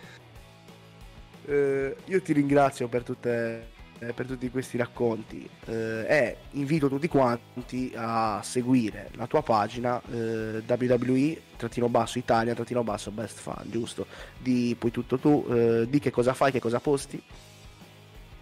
[1.46, 7.92] Eh, io ti ringrazio per, tutte, per tutti questi racconti eh, e invito tutti quanti
[7.96, 14.06] a seguire la tua pagina eh, www-italia-best fan, giusto?
[14.38, 17.24] Di poi tutto tu, eh, di che cosa fai, che cosa posti.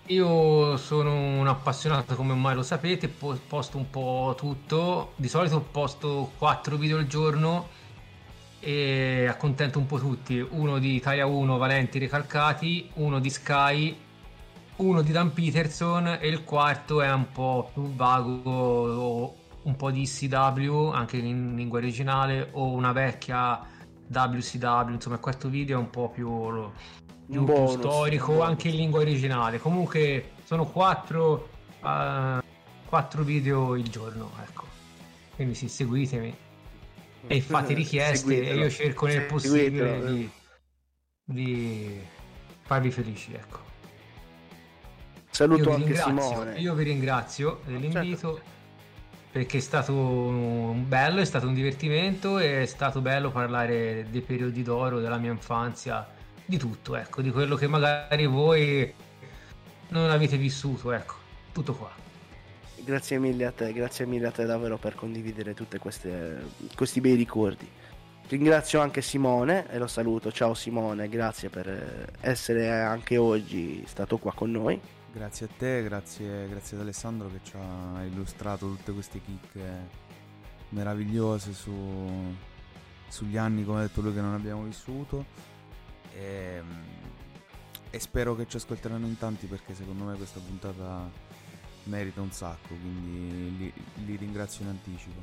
[0.07, 6.31] Io sono un appassionato come ormai lo sapete, posto un po' tutto, di solito posto
[6.37, 7.69] 4 video al giorno
[8.59, 13.97] e accontento un po' tutti, uno di Italia 1 Valenti Recalcati, uno di Sky,
[14.78, 20.05] uno di Dan Peterson e il quarto è un po' più vago, un po' di
[20.05, 23.61] CW anche in lingua originale o una vecchia
[24.07, 26.71] WCW, insomma il quarto video è un po' più,
[27.30, 29.59] più, più storico anche in lingua originale.
[29.59, 31.49] Comunque sono quattro,
[31.82, 32.41] uh,
[32.86, 34.65] quattro video il giorno, ecco.
[35.36, 36.36] Quindi sì, seguitemi
[37.28, 40.30] e fate richieste e io cerco nel possibile di,
[41.24, 42.01] di,
[42.61, 43.72] farvi felici, ecco.
[45.34, 46.59] Saluto io anche Simone.
[46.59, 48.49] Io vi ringrazio dell'invito certo.
[49.31, 54.61] perché è stato un bello, è stato un divertimento, è stato bello parlare dei periodi
[54.61, 56.07] d'oro della mia infanzia,
[56.45, 58.93] di tutto, ecco, di quello che magari voi
[59.88, 61.15] non avete vissuto, ecco,
[61.51, 61.89] tutto qua.
[62.75, 67.67] Grazie mille a te, grazie mille a te davvero per condividere tutti questi bei ricordi.
[68.27, 70.31] Ringrazio anche Simone e lo saluto.
[70.31, 74.79] Ciao Simone, grazie per essere anche oggi stato qua con noi.
[75.14, 79.61] Grazie a te, grazie, grazie ad Alessandro che ci ha illustrato tutte queste chicche
[80.70, 82.36] meravigliose su,
[83.09, 85.24] sugli anni, come ha detto lui, che non abbiamo vissuto.
[86.16, 86.84] E, ehm,
[87.91, 91.07] e spero che ci ascolteranno in tanti perché secondo me questa puntata
[91.84, 93.74] merita un sacco, quindi li,
[94.05, 95.22] li ringrazio in anticipo.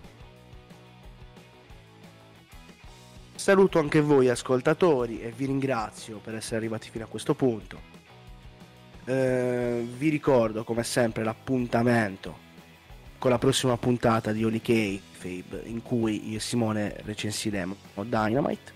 [3.34, 7.89] Saluto anche voi ascoltatori e vi ringrazio per essere arrivati fino a questo punto.
[9.04, 12.48] Eh, vi ricordo come sempre l'appuntamento
[13.18, 14.60] con la prossima puntata di Holy
[15.10, 18.72] Fabe in cui io e Simone recensiremo Dynamite.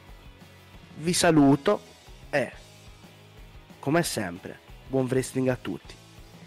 [0.97, 1.81] Vi saluto
[2.31, 2.53] e
[3.79, 5.95] come sempre buon wrestling a tutti.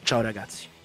[0.03, 0.76] Ciao ragazzi.